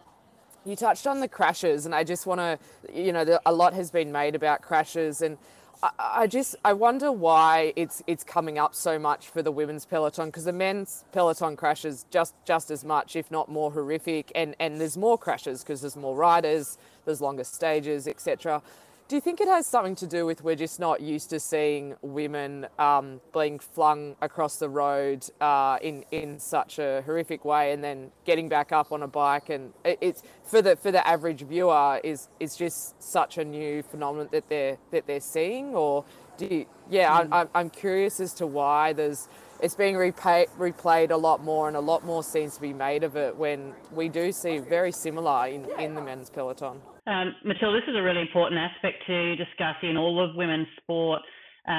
you 0.64 0.74
touched 0.74 1.06
on 1.06 1.20
the 1.20 1.28
crashes 1.28 1.84
and 1.84 1.94
I 1.94 2.04
just 2.04 2.26
want 2.26 2.40
to 2.40 2.58
you 2.90 3.12
know 3.12 3.38
a 3.44 3.52
lot 3.52 3.74
has 3.74 3.90
been 3.90 4.10
made 4.12 4.34
about 4.34 4.62
crashes 4.62 5.20
and 5.20 5.36
I 5.82 6.26
just 6.26 6.56
I 6.64 6.72
wonder 6.72 7.12
why 7.12 7.72
it's 7.76 8.02
it's 8.08 8.24
coming 8.24 8.58
up 8.58 8.74
so 8.74 8.98
much 8.98 9.28
for 9.28 9.42
the 9.42 9.52
women's 9.52 9.86
peloton 9.86 10.26
because 10.26 10.44
the 10.44 10.52
men's 10.52 11.04
peloton 11.12 11.56
crashes 11.56 12.04
just 12.10 12.34
just 12.44 12.72
as 12.72 12.84
much 12.84 13.14
if 13.14 13.30
not 13.30 13.48
more 13.48 13.70
horrific 13.70 14.32
and 14.34 14.56
and 14.58 14.80
there's 14.80 14.96
more 14.96 15.16
crashes 15.16 15.62
because 15.62 15.80
there's 15.80 15.96
more 15.96 16.16
riders 16.16 16.78
there's 17.04 17.20
longer 17.20 17.44
stages 17.44 18.08
etc 18.08 18.60
do 19.08 19.16
you 19.16 19.22
think 19.22 19.40
it 19.40 19.48
has 19.48 19.66
something 19.66 19.96
to 19.96 20.06
do 20.06 20.26
with 20.26 20.44
we're 20.44 20.54
just 20.54 20.78
not 20.78 21.00
used 21.00 21.30
to 21.30 21.40
seeing 21.40 21.96
women 22.02 22.66
um, 22.78 23.22
being 23.32 23.58
flung 23.58 24.14
across 24.20 24.56
the 24.58 24.68
road 24.68 25.24
uh, 25.40 25.78
in 25.80 26.04
in 26.12 26.38
such 26.38 26.78
a 26.78 27.02
horrific 27.06 27.44
way, 27.44 27.72
and 27.72 27.82
then 27.82 28.12
getting 28.26 28.50
back 28.50 28.70
up 28.70 28.92
on 28.92 29.02
a 29.02 29.08
bike, 29.08 29.48
and 29.48 29.72
it, 29.82 29.98
it's 30.02 30.22
for 30.44 30.60
the 30.60 30.76
for 30.76 30.92
the 30.92 31.06
average 31.08 31.40
viewer 31.40 32.00
is 32.04 32.28
is 32.38 32.54
just 32.54 33.02
such 33.02 33.38
a 33.38 33.44
new 33.44 33.82
phenomenon 33.82 34.28
that 34.30 34.46
they're 34.50 34.76
that 34.90 35.06
they're 35.06 35.20
seeing, 35.20 35.74
or 35.74 36.04
do 36.36 36.46
you, 36.46 36.66
yeah, 36.90 37.10
mm. 37.22 37.28
I'm, 37.32 37.48
I'm 37.54 37.70
curious 37.70 38.20
as 38.20 38.34
to 38.34 38.46
why 38.46 38.92
there's 38.92 39.26
it's 39.60 39.74
being 39.74 39.96
repay, 39.96 40.46
replayed 40.56 41.10
a 41.10 41.16
lot 41.16 41.42
more 41.42 41.66
and 41.66 41.76
a 41.76 41.80
lot 41.80 42.04
more 42.04 42.22
seems 42.22 42.54
to 42.56 42.60
be 42.60 42.72
made 42.72 43.02
of 43.02 43.16
it 43.16 43.36
when 43.36 43.72
we 43.90 44.08
do 44.08 44.30
see 44.30 44.58
very 44.58 44.92
similar 44.92 45.48
in, 45.48 45.66
in 45.80 45.94
the 45.94 46.00
men's 46.00 46.30
peloton. 46.30 46.80
Um, 47.08 47.34
Matilda, 47.42 47.80
this 47.80 47.88
is 47.88 47.96
a 47.96 48.02
really 48.02 48.20
important 48.20 48.60
aspect 48.60 48.98
to 49.06 49.34
discuss 49.36 49.76
in 49.82 49.96
all 49.96 50.22
of 50.22 50.36
women's 50.36 50.66
sport 50.82 51.22
uh, 51.66 51.72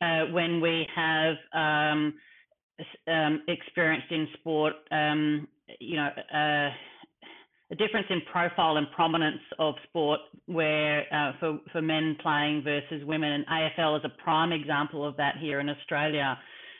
uh, 0.00 0.26
when 0.30 0.60
we 0.60 0.86
have 0.94 1.34
um, 1.52 2.14
um, 3.08 3.42
experienced 3.48 4.12
in 4.12 4.28
sport, 4.38 4.74
um, 4.92 5.48
you 5.80 5.96
know, 5.96 6.08
uh, 6.32 6.70
a 7.72 7.74
difference 7.76 8.06
in 8.10 8.20
profile 8.30 8.76
and 8.76 8.86
prominence 8.94 9.40
of 9.58 9.74
sport 9.88 10.20
where 10.46 11.12
uh, 11.12 11.32
for, 11.40 11.58
for 11.72 11.82
men 11.82 12.16
playing 12.22 12.62
versus 12.62 13.04
women. 13.04 13.32
And 13.32 13.46
AFL 13.46 13.98
is 13.98 14.04
a 14.04 14.22
prime 14.22 14.52
example 14.52 15.04
of 15.04 15.16
that 15.16 15.38
here 15.40 15.58
in 15.58 15.70
Australia. 15.70 16.38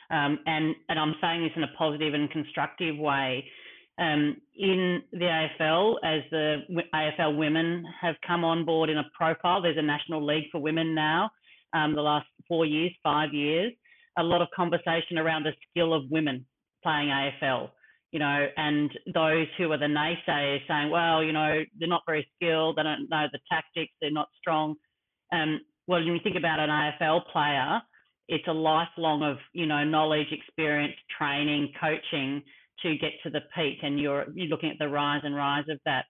Um, 0.09 0.39
and, 0.45 0.73
and 0.87 0.97
I'm 0.97 1.15
saying 1.19 1.41
this 1.43 1.51
in 1.57 1.63
a 1.63 1.77
positive 1.77 2.13
and 2.13 2.31
constructive 2.31 2.97
way 2.97 3.43
um, 3.99 4.37
in 4.57 5.01
the 5.11 5.47
AFL 5.59 5.95
as 6.03 6.21
the 6.31 6.61
AFL 6.93 7.37
women 7.37 7.83
have 8.01 8.15
come 8.25 8.43
on 8.43 8.65
board 8.65 8.89
in 8.89 8.97
a 8.97 9.05
profile. 9.15 9.61
There's 9.61 9.77
a 9.77 9.83
national 9.83 10.25
league 10.25 10.45
for 10.51 10.59
women 10.59 10.95
now, 10.95 11.29
um, 11.73 11.95
the 11.95 12.01
last 12.01 12.27
four 12.47 12.65
years, 12.65 12.91
five 13.03 13.33
years. 13.33 13.71
A 14.17 14.23
lot 14.23 14.41
of 14.41 14.47
conversation 14.55 15.17
around 15.17 15.43
the 15.43 15.53
skill 15.69 15.93
of 15.93 16.03
women 16.09 16.45
playing 16.83 17.09
AFL, 17.09 17.69
you 18.11 18.19
know, 18.19 18.47
and 18.57 18.91
those 19.13 19.47
who 19.57 19.71
are 19.71 19.77
the 19.77 19.85
naysayers 19.85 20.59
saying, 20.67 20.89
well, 20.89 21.23
you 21.23 21.31
know, 21.31 21.63
they're 21.79 21.87
not 21.87 22.03
very 22.05 22.27
skilled, 22.35 22.77
they 22.77 22.83
don't 22.83 23.09
know 23.09 23.25
the 23.31 23.39
tactics, 23.51 23.93
they're 24.01 24.11
not 24.11 24.27
strong. 24.39 24.75
Um, 25.31 25.61
well, 25.87 26.03
when 26.03 26.13
you 26.13 26.19
think 26.23 26.35
about 26.35 26.59
an 26.59 26.69
AFL 26.69 27.21
player, 27.31 27.81
it's 28.27 28.47
a 28.47 28.53
lifelong 28.53 29.23
of, 29.23 29.37
you 29.53 29.65
know, 29.65 29.83
knowledge, 29.83 30.27
experience, 30.31 30.93
training, 31.17 31.73
coaching 31.79 32.41
to 32.81 32.97
get 32.97 33.11
to 33.23 33.29
the 33.29 33.41
peak 33.55 33.79
and 33.83 33.99
you're 33.99 34.25
you're 34.33 34.47
looking 34.47 34.71
at 34.71 34.79
the 34.79 34.89
rise 34.89 35.21
and 35.23 35.35
rise 35.35 35.65
of 35.69 35.79
that. 35.85 36.05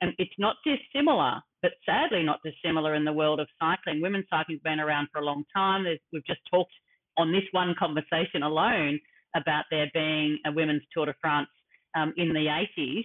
And 0.00 0.12
it's 0.18 0.34
not 0.38 0.56
dissimilar 0.64 1.40
but 1.62 1.72
sadly 1.84 2.22
not 2.22 2.38
dissimilar 2.44 2.94
in 2.94 3.04
the 3.04 3.12
world 3.12 3.40
of 3.40 3.48
cycling. 3.58 4.00
Women's 4.00 4.26
cycling's 4.30 4.60
been 4.62 4.78
around 4.78 5.08
for 5.12 5.20
a 5.20 5.24
long 5.24 5.42
time. 5.52 5.82
There's, 5.82 5.98
we've 6.12 6.24
just 6.24 6.40
talked 6.48 6.72
on 7.18 7.32
this 7.32 7.42
one 7.52 7.74
conversation 7.78 8.42
alone 8.42 9.00
about 9.34 9.64
there 9.70 9.90
being 9.92 10.38
a 10.46 10.52
women's 10.52 10.82
tour 10.92 11.06
de 11.06 11.14
france 11.20 11.48
um, 11.94 12.12
in 12.16 12.28
the 12.28 12.46
80s 12.78 13.04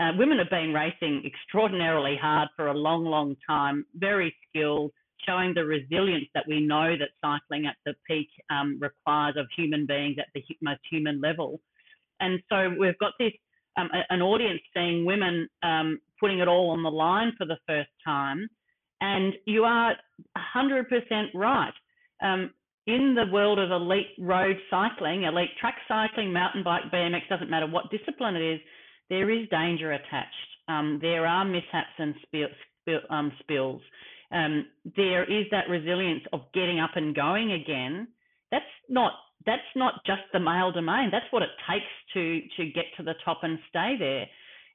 uh, 0.00 0.12
women 0.16 0.38
have 0.38 0.50
been 0.50 0.72
racing 0.72 1.22
extraordinarily 1.26 2.16
hard 2.20 2.48
for 2.56 2.68
a 2.68 2.74
long 2.74 3.04
long 3.04 3.36
time 3.46 3.84
very 3.94 4.34
skilled 4.48 4.90
showing 5.26 5.54
the 5.54 5.64
resilience 5.64 6.26
that 6.34 6.44
we 6.48 6.60
know 6.60 6.96
that 6.96 7.10
cycling 7.20 7.66
at 7.66 7.76
the 7.86 7.94
peak 8.08 8.28
um, 8.50 8.78
requires 8.80 9.36
of 9.36 9.46
human 9.56 9.86
beings 9.86 10.16
at 10.18 10.26
the 10.34 10.42
most 10.60 10.80
human 10.90 11.20
level 11.20 11.60
and 12.22 12.40
so 12.48 12.70
we've 12.78 12.98
got 12.98 13.12
this 13.18 13.32
um, 13.76 13.88
an 14.10 14.22
audience 14.22 14.60
seeing 14.74 15.04
women 15.04 15.48
um, 15.62 16.00
putting 16.20 16.38
it 16.40 16.48
all 16.48 16.70
on 16.70 16.82
the 16.82 16.90
line 16.90 17.32
for 17.36 17.46
the 17.46 17.58
first 17.66 17.90
time. 18.04 18.48
And 19.00 19.34
you 19.46 19.64
are 19.64 19.94
100% 20.56 20.84
right. 21.34 21.72
Um, 22.22 22.50
in 22.86 23.14
the 23.14 23.32
world 23.32 23.58
of 23.58 23.70
elite 23.70 24.08
road 24.18 24.56
cycling, 24.70 25.24
elite 25.24 25.50
track 25.60 25.76
cycling, 25.88 26.32
mountain 26.32 26.62
bike, 26.62 26.82
BMX, 26.92 27.28
doesn't 27.28 27.50
matter 27.50 27.66
what 27.66 27.90
discipline 27.90 28.36
it 28.36 28.54
is, 28.54 28.60
there 29.08 29.30
is 29.30 29.48
danger 29.50 29.92
attached. 29.92 30.34
Um, 30.68 30.98
there 31.00 31.26
are 31.26 31.44
mishaps 31.44 31.94
and 31.98 32.14
spill, 32.22 32.48
spill, 32.80 33.00
um, 33.10 33.32
spills. 33.40 33.82
Um, 34.32 34.66
there 34.96 35.24
is 35.24 35.46
that 35.50 35.68
resilience 35.68 36.22
of 36.32 36.40
getting 36.54 36.80
up 36.80 36.92
and 36.96 37.14
going 37.14 37.52
again. 37.52 38.08
That's 38.50 38.64
not 38.88 39.12
that's 39.46 39.62
not 39.74 40.04
just 40.06 40.22
the 40.32 40.40
male 40.40 40.72
domain. 40.72 41.08
That's 41.10 41.30
what 41.30 41.42
it 41.42 41.50
takes 41.68 41.84
to 42.14 42.40
to 42.56 42.70
get 42.72 42.86
to 42.96 43.02
the 43.02 43.14
top 43.24 43.40
and 43.42 43.58
stay 43.68 43.96
there. 43.98 44.26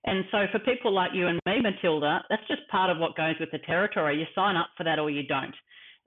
And 0.06 0.24
so 0.32 0.46
for 0.52 0.60
people 0.60 0.94
like 0.94 1.12
you 1.14 1.28
and 1.28 1.40
me, 1.46 1.60
Matilda, 1.62 2.24
that's 2.30 2.48
just 2.48 2.62
part 2.70 2.90
of 2.90 2.98
what 2.98 3.18
goes 3.18 3.36
with 3.40 3.52
the 3.52 3.60
territory. 3.60 4.18
You 4.20 4.26
sign 4.34 4.56
up 4.56 4.70
for 4.78 4.84
that 4.84 5.00
or 5.00 5.10
you 5.10 5.24
don't. 5.24 5.56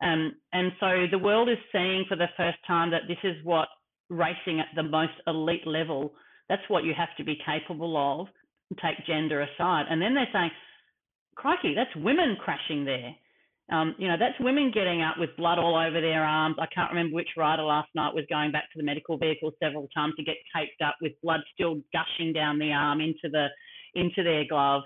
Um, 0.03 0.35
and 0.53 0.73
so 0.81 1.07
the 1.11 1.19
world 1.19 1.51
is 1.51 1.59
seeing 1.71 2.05
for 2.09 2.17
the 2.17 2.29
first 2.37 2.59
time 2.67 2.91
that 2.93 3.03
this 3.09 3.19
is 3.23 3.37
what 3.45 3.69
racing 4.09 4.61
at 4.61 4.69
the 4.75 4.83
most 4.83 5.13
elite 5.27 5.67
level, 5.67 6.15
that's 6.49 6.63
what 6.69 6.85
you 6.85 6.95
have 6.97 7.15
to 7.19 7.25
be 7.25 7.39
capable 7.45 7.97
of, 7.97 8.27
take 8.83 9.07
gender 9.07 9.43
aside. 9.43 9.87
And 9.91 10.01
then 10.01 10.15
they're 10.15 10.29
saying, 10.33 10.51
crikey, 11.35 11.75
that's 11.75 11.95
women 11.97 12.37
crashing 12.41 12.85
there. 12.85 13.15
Um, 13.71 13.95
you 13.99 14.09
know, 14.09 14.17
that's 14.19 14.39
women 14.41 14.73
getting 14.75 15.01
up 15.01 15.17
with 15.19 15.37
blood 15.37 15.59
all 15.59 15.77
over 15.77 16.01
their 16.01 16.25
arms. 16.25 16.57
I 16.59 16.67
can't 16.75 16.91
remember 16.91 17.15
which 17.15 17.29
rider 17.37 17.63
last 17.63 17.89
night 17.95 18.15
was 18.15 18.25
going 18.29 18.51
back 18.51 18.65
to 18.73 18.79
the 18.79 18.85
medical 18.85 19.17
vehicle 19.17 19.53
several 19.63 19.87
times 19.95 20.15
to 20.17 20.25
get 20.25 20.37
taped 20.55 20.83
up 20.85 20.97
with 21.01 21.13
blood 21.23 21.41
still 21.55 21.81
gushing 21.93 22.33
down 22.33 22.59
the 22.59 22.73
arm 22.73 23.01
into 23.01 23.29
the 23.31 23.47
into 23.95 24.23
their 24.23 24.45
glove. 24.49 24.83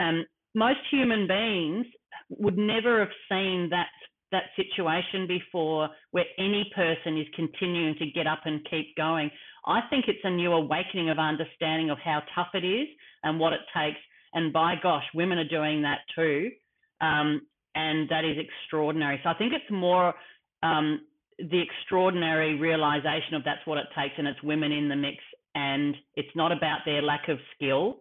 Um, 0.00 0.24
most 0.54 0.80
human 0.90 1.26
beings 1.26 1.86
would 2.30 2.56
never 2.56 3.00
have 3.00 3.12
seen 3.28 3.68
that 3.70 3.88
that 4.30 4.44
situation 4.56 5.26
before 5.26 5.90
where 6.12 6.24
any 6.38 6.70
person 6.74 7.18
is 7.18 7.26
continuing 7.36 7.94
to 7.98 8.06
get 8.06 8.26
up 8.26 8.40
and 8.46 8.66
keep 8.70 8.96
going. 8.96 9.30
I 9.66 9.80
think 9.90 10.06
it's 10.08 10.24
a 10.24 10.30
new 10.30 10.52
awakening 10.52 11.10
of 11.10 11.18
understanding 11.18 11.90
of 11.90 11.98
how 12.02 12.22
tough 12.34 12.48
it 12.54 12.64
is 12.64 12.88
and 13.22 13.38
what 13.38 13.52
it 13.52 13.60
takes. 13.76 13.98
And 14.32 14.50
by 14.50 14.76
gosh, 14.82 15.04
women 15.14 15.36
are 15.36 15.48
doing 15.48 15.82
that 15.82 15.98
too. 16.14 16.50
Um, 17.02 17.42
and 17.74 18.08
that 18.08 18.24
is 18.24 18.36
extraordinary. 18.38 19.20
So 19.22 19.30
I 19.30 19.34
think 19.34 19.52
it's 19.52 19.70
more 19.70 20.14
um, 20.62 21.00
the 21.38 21.60
extraordinary 21.60 22.58
realization 22.58 23.34
of 23.34 23.44
that's 23.44 23.64
what 23.66 23.78
it 23.78 23.86
takes, 23.96 24.14
and 24.18 24.26
it's 24.26 24.42
women 24.42 24.72
in 24.72 24.88
the 24.88 24.96
mix, 24.96 25.16
and 25.54 25.94
it's 26.16 26.34
not 26.34 26.52
about 26.52 26.80
their 26.84 27.02
lack 27.02 27.28
of 27.28 27.38
skill. 27.54 28.00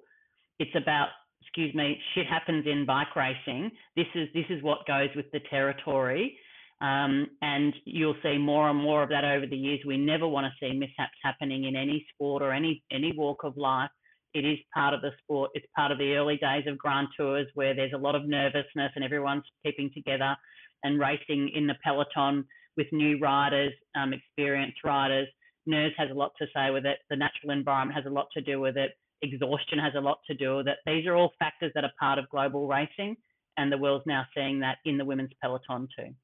It's 0.60 0.76
about 0.76 1.10
excuse 1.42 1.74
me, 1.76 1.98
shit 2.16 2.28
happens 2.28 2.66
in 2.66 2.86
bike 2.86 3.16
racing. 3.16 3.72
This 3.96 4.06
is 4.16 4.30
this 4.34 4.46
is 4.50 4.64
what 4.64 4.86
goes 4.88 5.10
with 5.16 5.32
the 5.32 5.42
territory. 5.50 6.38
Um, 6.82 7.28
and 7.44 7.76
you'll 7.86 8.16
see 8.24 8.40
more 8.40 8.68
and 8.70 8.80
more 8.80 9.04
of 9.04 9.10
that 9.10 9.24
over 9.24 9.46
the 9.46 9.56
years. 9.56 9.82
We 9.86 9.98
never 9.98 10.28
want 10.28 10.48
to 10.48 10.66
see 10.66 10.74
mishaps 10.76 11.14
happening 11.24 11.66
in 11.66 11.76
any 11.76 12.06
sport 12.14 12.42
or 12.42 12.52
any 12.52 12.84
any 12.92 13.14
walk 13.16 13.44
of 13.44 13.56
life 13.58 13.92
it 14.34 14.46
is 14.46 14.58
part 14.74 14.94
of 14.94 15.02
the 15.02 15.12
sport. 15.22 15.52
It's 15.54 15.66
part 15.76 15.92
of 15.92 15.98
the 15.98 16.14
early 16.14 16.38
days 16.38 16.66
of 16.68 16.78
Grand 16.78 17.10
Tours 17.18 17.48
where 17.54 17.74
there's 17.74 17.94
a 17.94 17.98
lot 17.98 18.16
of 18.16 18.28
nervousness 18.28 18.92
and 18.96 19.04
everyone's 19.04 19.44
keeping 19.66 19.92
together 19.94 20.36
and 20.84 21.00
racing 21.00 21.52
in 21.54 21.68
the 21.68 21.76
peloton 21.84 22.46
with 22.78 22.88
new 22.92 23.20
riders, 23.20 23.74
um, 23.96 24.14
experienced 24.14 24.78
riders. 24.84 25.28
Nerves 25.66 25.94
has 25.98 26.10
a 26.10 26.14
lot 26.14 26.32
to 26.40 26.48
say 26.56 26.72
with 26.72 26.86
it. 26.86 27.00
The 27.10 27.16
natural 27.16 27.52
environment 27.52 27.96
has 27.96 28.06
a 28.06 28.14
lot 28.14 28.28
to 28.34 28.42
do 28.42 28.60
with 28.60 28.78
it. 28.78 28.92
Exhaustion 29.22 29.78
has 29.78 29.94
a 29.96 30.02
lot 30.02 30.20
to 30.28 30.34
do 30.34 30.58
with 30.58 30.68
it. 30.68 30.78
These 30.86 31.06
are 31.06 31.16
all 31.16 31.34
factors 31.38 31.72
that 31.76 31.84
are 31.84 31.92
part 32.00 32.18
of 32.18 32.28
global 32.30 32.68
racing, 32.68 33.16
and 33.58 33.72
the 33.72 33.78
world's 33.78 34.06
now 34.08 34.26
seeing 34.36 34.60
that 34.62 34.78
in 34.86 34.98
the 34.98 35.06
women's 35.06 35.32
peloton 35.42 35.88
too. 35.96 36.16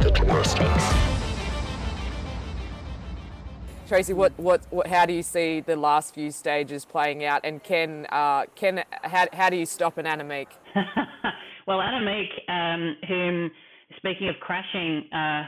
The. 0.00 1.15
Tracey, 3.86 4.14
what, 4.14 4.36
what, 4.36 4.66
what, 4.70 4.88
how 4.88 5.06
do 5.06 5.12
you 5.12 5.22
see 5.22 5.60
the 5.60 5.76
last 5.76 6.12
few 6.12 6.32
stages 6.32 6.84
playing 6.84 7.24
out? 7.24 7.42
And 7.44 7.62
Ken, 7.62 8.04
uh, 8.10 8.46
Ken 8.56 8.82
how, 9.02 9.28
how 9.32 9.48
do 9.48 9.56
you 9.56 9.66
stop 9.66 9.96
an 9.98 10.06
Annemiek? 10.06 10.48
well, 11.68 11.78
Annemiek, 11.78 12.28
um, 12.48 12.96
whom, 13.06 13.50
speaking 13.96 14.28
of 14.28 14.34
crashing, 14.40 15.04
uh, 15.12 15.44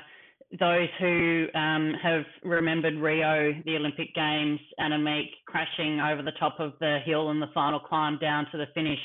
those 0.60 0.88
who 1.00 1.46
um, 1.54 1.94
have 2.00 2.22
remembered 2.44 2.94
Rio, 2.94 3.52
the 3.64 3.74
Olympic 3.74 4.14
Games, 4.14 4.60
Annemiek 4.78 5.30
crashing 5.46 5.98
over 6.00 6.22
the 6.22 6.32
top 6.38 6.60
of 6.60 6.74
the 6.78 7.00
hill 7.04 7.30
in 7.32 7.40
the 7.40 7.48
final 7.52 7.80
climb 7.80 8.18
down 8.18 8.46
to 8.52 8.58
the 8.58 8.66
finish. 8.72 9.00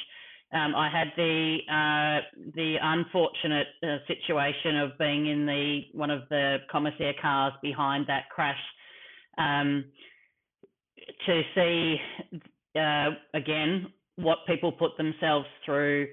Um, 0.53 0.75
I 0.75 0.87
had 0.87 1.07
the 1.17 1.57
uh, 1.67 2.39
the 2.53 2.75
unfortunate 2.79 3.67
uh, 3.81 3.97
situation 4.07 4.77
of 4.77 4.95
being 4.99 5.25
in 5.25 5.47
the 5.47 5.81
one 5.93 6.11
of 6.11 6.21
the 6.29 6.57
commissaire 6.71 7.15
cars 7.19 7.53
behind 7.63 8.05
that 8.07 8.29
crash. 8.29 8.59
Um, 9.37 9.85
to 11.25 11.41
see 11.55 11.97
uh, 12.79 13.09
again 13.33 13.87
what 14.15 14.39
people 14.47 14.71
put 14.71 14.95
themselves 14.97 15.47
through, 15.65 16.07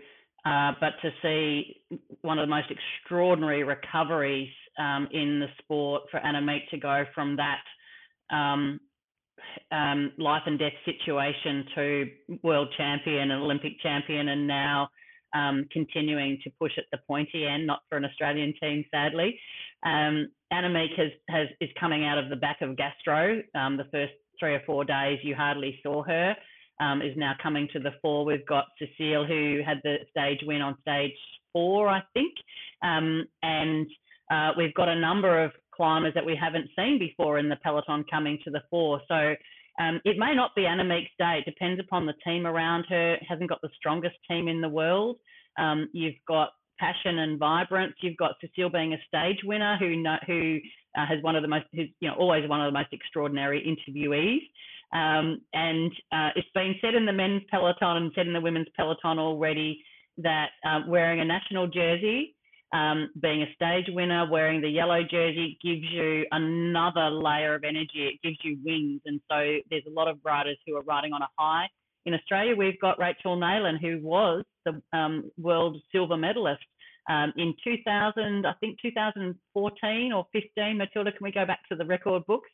uh, 0.44 0.72
but 0.80 0.92
to 1.02 1.10
see 1.22 1.82
one 2.22 2.38
of 2.38 2.46
the 2.46 2.50
most 2.50 2.68
extraordinary 2.70 3.62
recoveries 3.62 4.48
um, 4.78 5.06
in 5.12 5.40
the 5.40 5.48
sport 5.62 6.02
for 6.10 6.20
Annemiek 6.20 6.68
to 6.70 6.78
go 6.78 7.04
from 7.14 7.36
that 7.36 7.60
um, 8.34 8.80
um, 9.70 10.12
life 10.18 10.42
and 10.46 10.58
death 10.58 10.72
situation 10.84 11.64
to 11.74 12.04
world 12.42 12.68
champion 12.76 13.30
and 13.30 13.42
Olympic 13.42 13.80
champion, 13.82 14.28
and 14.28 14.46
now 14.46 14.88
um, 15.34 15.66
continuing 15.72 16.38
to 16.44 16.50
push 16.58 16.72
at 16.78 16.84
the 16.92 16.98
pointy 17.06 17.46
end, 17.46 17.66
not 17.66 17.80
for 17.88 17.98
an 17.98 18.04
Australian 18.04 18.54
team, 18.60 18.84
sadly. 18.90 19.38
Annemiek 20.52 20.96
has, 20.96 21.10
has, 21.28 21.48
is 21.60 21.70
coming 21.78 22.04
out 22.04 22.18
of 22.18 22.28
the 22.28 22.36
back 22.36 22.60
of 22.60 22.76
gastro. 22.76 23.42
Um, 23.54 23.76
the 23.76 23.86
first 23.92 24.12
three 24.38 24.54
or 24.54 24.62
four 24.66 24.84
days, 24.84 25.18
you 25.22 25.34
hardly 25.34 25.78
saw 25.82 26.02
her. 26.04 26.34
Um, 26.80 27.02
is 27.02 27.14
now 27.14 27.34
coming 27.42 27.68
to 27.74 27.78
the 27.78 27.90
fore. 28.00 28.24
We've 28.24 28.46
got 28.46 28.64
Cecile, 28.78 29.26
who 29.26 29.60
had 29.64 29.82
the 29.84 29.96
stage 30.10 30.38
win 30.44 30.62
on 30.62 30.78
stage 30.80 31.12
four, 31.52 31.88
I 31.88 32.02
think, 32.14 32.32
um, 32.82 33.26
and 33.42 33.86
uh, 34.30 34.52
we've 34.56 34.72
got 34.72 34.88
a 34.88 34.98
number 34.98 35.44
of 35.44 35.52
climbers 35.74 36.14
that 36.14 36.24
we 36.24 36.36
haven't 36.36 36.70
seen 36.76 36.98
before 36.98 37.38
in 37.38 37.48
the 37.48 37.56
peloton 37.56 38.04
coming 38.10 38.38
to 38.44 38.50
the 38.50 38.62
fore. 38.70 39.00
So 39.08 39.34
um, 39.78 40.00
it 40.04 40.18
may 40.18 40.34
not 40.34 40.54
be 40.54 40.62
Annemiek's 40.62 41.10
day. 41.18 41.42
It 41.44 41.50
depends 41.50 41.80
upon 41.80 42.06
the 42.06 42.14
team 42.24 42.46
around 42.46 42.84
her. 42.88 43.16
Hasn't 43.28 43.48
got 43.48 43.60
the 43.62 43.70
strongest 43.76 44.16
team 44.28 44.48
in 44.48 44.60
the 44.60 44.68
world. 44.68 45.16
Um, 45.58 45.88
you've 45.92 46.14
got 46.28 46.50
passion 46.80 47.18
and 47.18 47.38
vibrance. 47.38 47.94
You've 48.00 48.16
got 48.16 48.36
Cecile 48.40 48.70
being 48.70 48.94
a 48.94 48.98
stage 49.06 49.38
winner 49.44 49.76
who 49.78 50.02
who 50.26 50.58
uh, 50.96 51.06
has 51.06 51.22
one 51.22 51.36
of 51.36 51.42
the 51.42 51.48
most, 51.48 51.66
who's 51.74 51.88
you 52.00 52.08
know 52.08 52.14
always 52.14 52.48
one 52.48 52.60
of 52.60 52.72
the 52.72 52.78
most 52.78 52.92
extraordinary 52.92 53.60
interviewees. 53.62 54.40
Um, 54.92 55.40
and 55.52 55.92
uh, 56.10 56.30
it's 56.34 56.48
been 56.54 56.74
said 56.80 56.94
in 56.94 57.06
the 57.06 57.12
men's 57.12 57.42
peloton 57.50 57.96
and 57.98 58.12
said 58.14 58.26
in 58.26 58.32
the 58.32 58.40
women's 58.40 58.66
peloton 58.76 59.20
already 59.20 59.84
that 60.18 60.48
uh, 60.64 60.80
wearing 60.88 61.20
a 61.20 61.24
national 61.24 61.68
jersey 61.68 62.34
um, 62.72 63.10
being 63.20 63.42
a 63.42 63.52
stage 63.54 63.86
winner, 63.88 64.28
wearing 64.30 64.60
the 64.60 64.68
yellow 64.68 65.02
jersey 65.02 65.58
gives 65.62 65.82
you 65.90 66.24
another 66.30 67.10
layer 67.10 67.54
of 67.54 67.64
energy. 67.64 68.10
It 68.14 68.22
gives 68.22 68.38
you 68.44 68.58
wings. 68.64 69.00
And 69.06 69.20
so 69.30 69.58
there's 69.70 69.86
a 69.86 69.90
lot 69.90 70.08
of 70.08 70.18
riders 70.24 70.56
who 70.66 70.76
are 70.76 70.82
riding 70.82 71.12
on 71.12 71.22
a 71.22 71.28
high. 71.36 71.66
In 72.06 72.14
Australia, 72.14 72.56
we've 72.56 72.80
got 72.80 72.98
Rachel 72.98 73.36
Neylan, 73.36 73.80
who 73.80 74.00
was 74.02 74.44
the 74.64 74.80
um, 74.96 75.30
world 75.38 75.76
silver 75.92 76.16
medalist 76.16 76.62
um, 77.08 77.32
in 77.36 77.54
2000, 77.64 78.46
I 78.46 78.52
think 78.60 78.78
2014 78.80 80.12
or 80.12 80.26
15. 80.32 80.76
Matilda, 80.76 81.12
can 81.12 81.24
we 81.24 81.32
go 81.32 81.46
back 81.46 81.60
to 81.68 81.76
the 81.76 81.84
record 81.84 82.24
books? 82.26 82.48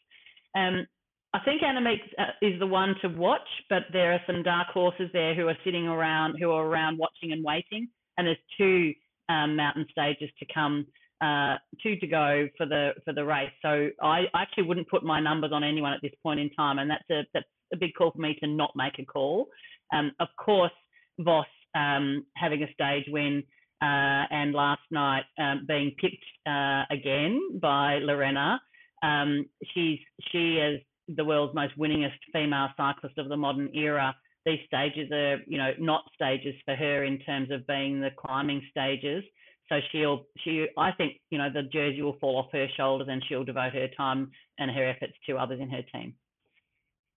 Um, 0.57 0.87
I 1.35 1.41
think 1.45 1.63
Annemiek 1.63 2.01
uh, 2.19 2.33
is 2.41 2.59
the 2.59 2.67
one 2.67 2.95
to 3.03 3.09
watch, 3.09 3.47
but 3.69 3.83
there 3.93 4.13
are 4.13 4.21
some 4.27 4.43
dark 4.43 4.69
horses 4.69 5.11
there 5.13 5.35
who 5.35 5.49
are 5.49 5.59
sitting 5.65 5.87
around, 5.87 6.37
who 6.41 6.51
are 6.51 6.67
around 6.67 6.99
watching 6.99 7.33
and 7.33 7.45
waiting. 7.45 7.89
And 8.17 8.27
there's 8.27 8.39
two 8.57 8.95
um, 9.29 9.57
mountain 9.57 9.87
stages 9.91 10.31
to 10.39 10.47
come, 10.53 10.87
uh, 11.21 11.57
two 11.83 11.97
to 11.97 12.07
go 12.07 12.49
for 12.57 12.65
the 12.65 12.93
for 13.05 13.13
the 13.13 13.25
race. 13.25 13.51
So 13.61 13.91
I 14.03 14.25
actually 14.35 14.65
wouldn't 14.65 14.89
put 14.89 15.05
my 15.05 15.21
numbers 15.21 15.51
on 15.53 15.63
anyone 15.63 15.93
at 15.93 16.01
this 16.03 16.15
point 16.23 16.41
in 16.41 16.49
time, 16.51 16.79
and 16.79 16.91
that's 16.91 17.11
a 17.11 17.23
that's 17.35 17.47
a 17.73 17.77
big 17.77 17.91
call 17.97 18.13
for 18.13 18.21
me 18.21 18.37
to 18.41 18.47
not 18.47 18.73
make 18.77 18.99
a 18.99 19.05
call. 19.05 19.47
Um, 19.93 20.13
of 20.21 20.29
course, 20.39 20.73
Vos 21.21 21.47
um, 21.75 22.25
having 22.37 22.63
a 22.63 22.73
stage 22.73 23.05
win. 23.09 23.43
Uh, 23.83 24.25
and 24.31 24.55
last 24.55 24.81
night 24.91 25.25
um, 25.39 25.67
being 25.69 25.95
picked 26.01 26.25
uh, 26.49 26.85
again 26.91 27.39
by 27.61 27.99
Lorena, 27.99 28.59
um, 29.03 29.45
she's 29.75 29.99
she 30.33 30.55
is 30.55 30.81
the 31.15 31.25
world's 31.25 31.55
most 31.55 31.79
winningest 31.79 32.17
female 32.33 32.69
cyclist 32.79 33.19
of 33.19 33.29
the 33.29 33.37
modern 33.37 33.69
era 33.75 34.17
these 34.47 34.61
stages 34.67 35.11
are, 35.11 35.39
you 35.47 35.59
know, 35.59 35.73
not 35.79 36.05
stages 36.15 36.55
for 36.65 36.77
her 36.77 37.05
in 37.05 37.19
terms 37.19 37.51
of 37.51 37.67
being 37.67 38.01
the 38.01 38.11
climbing 38.17 38.63
stages. 38.71 39.25
So 39.69 39.81
she'll, 39.91 40.27
she, 40.45 40.69
I 40.79 40.93
think, 40.93 41.15
you 41.31 41.39
know, 41.39 41.49
the 41.53 41.65
jersey 41.65 42.01
will 42.01 42.17
fall 42.21 42.39
off 42.39 42.53
her 42.53 42.69
shoulders 42.77 43.09
and 43.11 43.23
she'll 43.29 43.45
devote 43.45 43.73
her 43.73 43.89
time 43.97 44.31
and 44.59 44.71
her 44.71 44.89
efforts 44.89 45.15
to 45.29 45.37
others 45.37 45.61
in 45.61 45.69
her 45.69 45.83
team. 45.93 46.15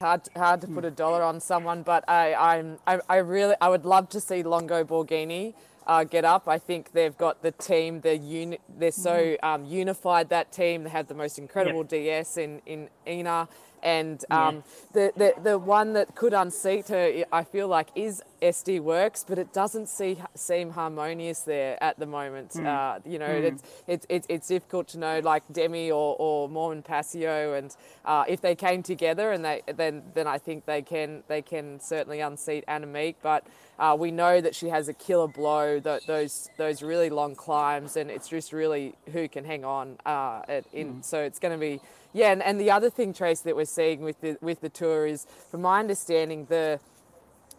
Hard, 0.02 0.30
hard 0.34 0.62
to 0.62 0.68
put 0.68 0.86
a 0.86 0.92
dollar 0.92 1.22
on 1.22 1.42
someone, 1.42 1.84
but 1.84 2.08
I, 2.08 2.34
I'm, 2.34 2.78
I, 2.88 3.02
I 3.10 3.18
really, 3.18 3.56
I 3.60 3.68
would 3.68 3.84
love 3.84 4.08
to 4.12 4.22
see 4.22 4.44
Longo 4.44 4.86
Borghini 4.86 5.54
uh, 5.86 6.06
get 6.06 6.24
up. 6.24 6.48
I 6.48 6.58
think 6.58 6.94
they've 6.94 7.18
got 7.18 7.42
the 7.42 7.52
team. 7.52 8.00
They're 8.00 8.14
uni- 8.14 8.60
they're 8.78 8.94
so 8.94 9.36
um, 9.44 9.66
unified. 9.66 10.30
That 10.30 10.54
team. 10.54 10.86
They 10.86 10.90
have 10.90 11.10
the 11.10 11.16
most 11.16 11.38
incredible 11.38 11.82
yep. 11.82 11.90
DS 11.90 12.38
in 12.38 12.62
in 12.66 12.90
Ina. 13.06 13.50
And 13.84 14.24
um, 14.30 14.64
the, 14.94 15.12
the 15.16 15.34
the 15.42 15.58
one 15.58 15.94
that 15.94 16.16
could 16.16 16.34
unseat 16.34 16.90
her, 16.90 17.24
I 17.32 17.44
feel 17.44 17.68
like, 17.68 17.90
is 17.96 18.24
SD 18.42 18.82
Worx, 18.82 19.26
but 19.28 19.38
it 19.38 19.54
doesn't 19.54 19.88
see, 19.88 20.18
seem 20.36 20.72
harmonious 20.72 21.42
there 21.42 21.82
at 21.84 22.00
the 22.00 22.06
moment. 22.06 22.52
Mm. 22.52 22.66
Uh, 22.66 23.00
you 23.06 23.20
know, 23.20 23.28
mm. 23.28 23.44
it's, 23.44 23.64
it's, 23.88 24.06
it's, 24.10 24.28
it's 24.30 24.48
difficult 24.48 24.88
to 24.90 24.98
know, 24.98 25.20
like 25.20 25.44
Demi 25.52 25.92
or, 25.92 26.16
or 26.18 26.50
Moolman 26.50 26.84
Pasio, 26.84 27.58
and 27.58 27.76
uh, 28.06 28.24
if 28.28 28.42
they 28.42 28.56
came 28.56 28.84
together, 28.84 29.32
and 29.32 29.44
they 29.44 29.62
then 29.76 30.04
then 30.14 30.28
I 30.28 30.38
think 30.38 30.66
they 30.66 30.82
can 30.82 31.24
they 31.28 31.42
can 31.42 31.80
certainly 31.80 32.22
unseat 32.22 32.66
Annemiek. 32.68 33.16
But 33.22 33.46
uh, 33.78 33.96
we 34.00 34.12
know 34.12 34.42
that 34.42 34.56
she 34.56 34.70
has 34.70 34.88
a 34.88 34.94
killer 34.94 35.28
blow, 35.28 35.80
those 35.80 36.50
those 36.58 36.82
really 36.82 37.10
long 37.10 37.36
climbs, 37.36 37.98
and 37.98 38.10
it's 38.10 38.28
just 38.28 38.54
really 38.54 38.96
who 39.12 39.28
can 39.28 39.44
hang 39.44 39.66
on. 39.66 39.98
Uh, 40.06 40.42
in, 40.74 40.96
mm. 40.96 41.06
So 41.06 41.22
it's 41.22 41.40
going 41.40 41.54
to 41.54 41.60
be 41.60 41.82
yeah, 42.14 42.32
and, 42.32 42.42
and 42.42 42.60
the 42.60 42.72
other 42.72 42.90
thing, 42.90 43.14
Trace, 43.14 43.42
that 43.42 43.56
we're 43.56 43.66
seeing 43.66 44.02
with 44.02 44.20
the 44.22 44.38
with 44.42 44.62
the 44.62 44.70
tour 44.70 45.06
is, 45.06 45.28
from 45.50 45.62
my 45.62 45.80
understanding, 45.80 46.46
the 46.46 46.80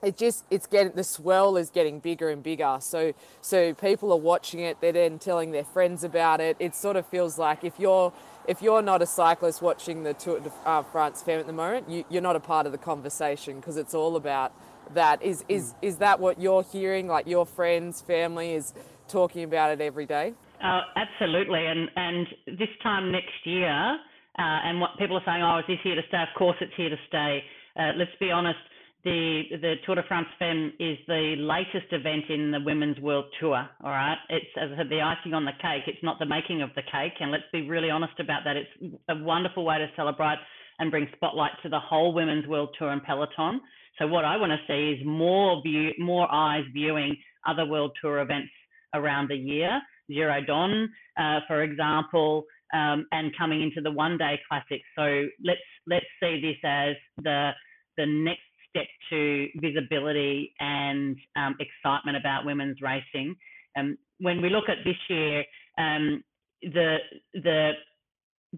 it 0.02 0.16
just 0.16 0.44
it's 0.50 0.66
getting 0.66 0.92
the 0.92 1.04
swell 1.04 1.56
is 1.56 1.70
getting 1.70 2.00
bigger 2.00 2.30
and 2.30 2.42
bigger. 2.42 2.78
So 2.80 3.12
so 3.40 3.74
people 3.74 4.12
are 4.12 4.18
watching 4.18 4.60
it. 4.60 4.80
They're 4.80 4.92
then 4.92 5.18
telling 5.18 5.52
their 5.52 5.64
friends 5.64 6.04
about 6.04 6.40
it. 6.40 6.56
It 6.58 6.74
sort 6.74 6.96
of 6.96 7.06
feels 7.06 7.38
like 7.38 7.64
if 7.64 7.78
you're 7.78 8.12
if 8.48 8.62
you're 8.62 8.82
not 8.82 9.02
a 9.02 9.06
cyclist 9.06 9.62
watching 9.62 10.02
the 10.02 10.14
Tour 10.14 10.40
de 10.40 10.50
uh, 10.64 10.82
France 10.82 11.22
Femme 11.22 11.40
at 11.40 11.46
the 11.46 11.52
moment, 11.52 11.88
you, 11.88 12.04
you're 12.08 12.22
not 12.22 12.36
a 12.36 12.40
part 12.40 12.66
of 12.66 12.72
the 12.72 12.78
conversation 12.78 13.56
because 13.60 13.76
it's 13.76 13.94
all 13.94 14.16
about 14.16 14.52
that. 14.94 15.22
Is 15.22 15.44
is 15.48 15.74
is 15.82 15.98
that 15.98 16.18
what 16.18 16.40
you're 16.40 16.64
hearing? 16.64 17.06
Like 17.06 17.26
your 17.26 17.46
friends, 17.46 18.00
family 18.00 18.54
is 18.54 18.72
talking 19.08 19.44
about 19.44 19.70
it 19.72 19.80
every 19.80 20.06
day. 20.06 20.34
Uh, 20.62 20.80
absolutely, 20.96 21.66
and 21.66 21.90
and 21.96 22.26
this 22.46 22.68
time 22.82 23.12
next 23.12 23.44
year 23.44 23.98
uh, 24.40 24.60
and 24.64 24.80
what 24.80 24.96
people 24.98 25.16
are 25.16 25.26
saying, 25.26 25.42
oh, 25.42 25.58
is 25.58 25.64
this 25.68 25.78
here 25.84 25.94
to 25.94 26.02
stay? 26.08 26.22
Of 26.22 26.32
course, 26.36 26.56
it's 26.60 26.72
here 26.76 26.88
to 26.88 26.96
stay. 27.08 27.44
Uh, 27.78 27.92
let's 27.96 28.16
be 28.18 28.30
honest. 28.30 28.58
The 29.02 29.42
the 29.52 29.74
Tour 29.86 29.94
de 29.94 30.02
France 30.08 30.28
Femme 30.38 30.74
is 30.78 30.98
the 31.06 31.34
latest 31.38 31.90
event 31.92 32.24
in 32.28 32.50
the 32.50 32.60
Women's 32.60 32.98
World 33.00 33.24
Tour. 33.40 33.66
All 33.82 33.90
right, 33.90 34.18
it's 34.28 34.52
as 34.60 34.70
I 34.74 34.76
said, 34.76 34.90
the 34.90 35.00
icing 35.00 35.32
on 35.32 35.46
the 35.46 35.56
cake. 35.62 35.84
It's 35.86 36.02
not 36.02 36.18
the 36.18 36.26
making 36.26 36.60
of 36.60 36.68
the 36.76 36.82
cake, 36.82 37.14
and 37.20 37.30
let's 37.30 37.48
be 37.50 37.66
really 37.66 37.88
honest 37.88 38.12
about 38.20 38.42
that. 38.44 38.56
It's 38.56 38.94
a 39.08 39.16
wonderful 39.16 39.64
way 39.64 39.78
to 39.78 39.86
celebrate 39.96 40.36
and 40.78 40.90
bring 40.90 41.06
spotlight 41.16 41.52
to 41.62 41.70
the 41.70 41.80
whole 41.80 42.12
Women's 42.12 42.46
World 42.46 42.74
Tour 42.78 42.90
and 42.90 43.02
peloton. 43.02 43.60
So 43.98 44.06
what 44.06 44.26
I 44.26 44.36
want 44.36 44.52
to 44.52 44.58
see 44.66 44.98
is 44.98 45.06
more 45.06 45.62
view, 45.62 45.92
more 45.98 46.26
eyes 46.30 46.64
viewing 46.72 47.16
other 47.46 47.66
World 47.66 47.92
Tour 48.02 48.20
events 48.20 48.50
around 48.94 49.28
the 49.28 49.36
year. 49.36 49.80
Giro 50.08 50.40
Donne, 50.46 50.90
uh, 51.18 51.40
for 51.46 51.62
example, 51.62 52.44
um, 52.72 53.06
and 53.12 53.36
coming 53.36 53.62
into 53.62 53.80
the 53.80 53.90
one 53.90 54.16
day 54.18 54.40
classic. 54.48 54.82
So 54.96 55.26
let's 55.44 55.60
let's 55.86 56.06
see 56.22 56.40
this 56.40 56.58
as 56.64 56.96
the 57.22 57.50
the 57.96 58.06
next 58.06 58.42
step 58.70 58.86
to 59.10 59.48
visibility 59.56 60.54
and 60.60 61.16
um, 61.36 61.56
excitement 61.60 62.16
about 62.16 62.44
women's 62.44 62.80
racing. 62.80 63.36
Um, 63.76 63.98
when 64.18 64.40
we 64.40 64.48
look 64.48 64.68
at 64.68 64.78
this 64.84 64.96
year, 65.08 65.44
um, 65.78 66.22
the 66.62 66.98
the 67.34 67.72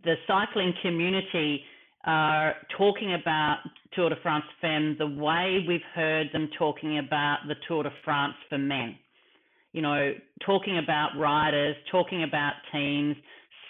the 0.05 0.15
cycling 0.27 0.73
community 0.83 1.63
are 2.05 2.55
talking 2.77 3.15
about 3.15 3.59
Tour 3.93 4.11
de 4.11 4.17
France 4.23 4.45
Femme 4.61 4.97
the 4.99 5.07
way 5.07 5.65
we've 5.69 5.81
heard 5.95 6.29
them 6.33 6.49
talking 6.59 6.99
about 6.99 7.39
the 7.47 7.55
Tour 7.69 7.85
de 7.85 7.93
France 8.05 8.35
for 8.49 8.59
men. 8.59 8.97
You 9.73 9.83
know, 9.83 10.13
talking 10.45 10.79
about 10.79 11.11
riders, 11.17 11.77
talking 11.91 12.25
about 12.25 12.53
teams, 12.73 13.17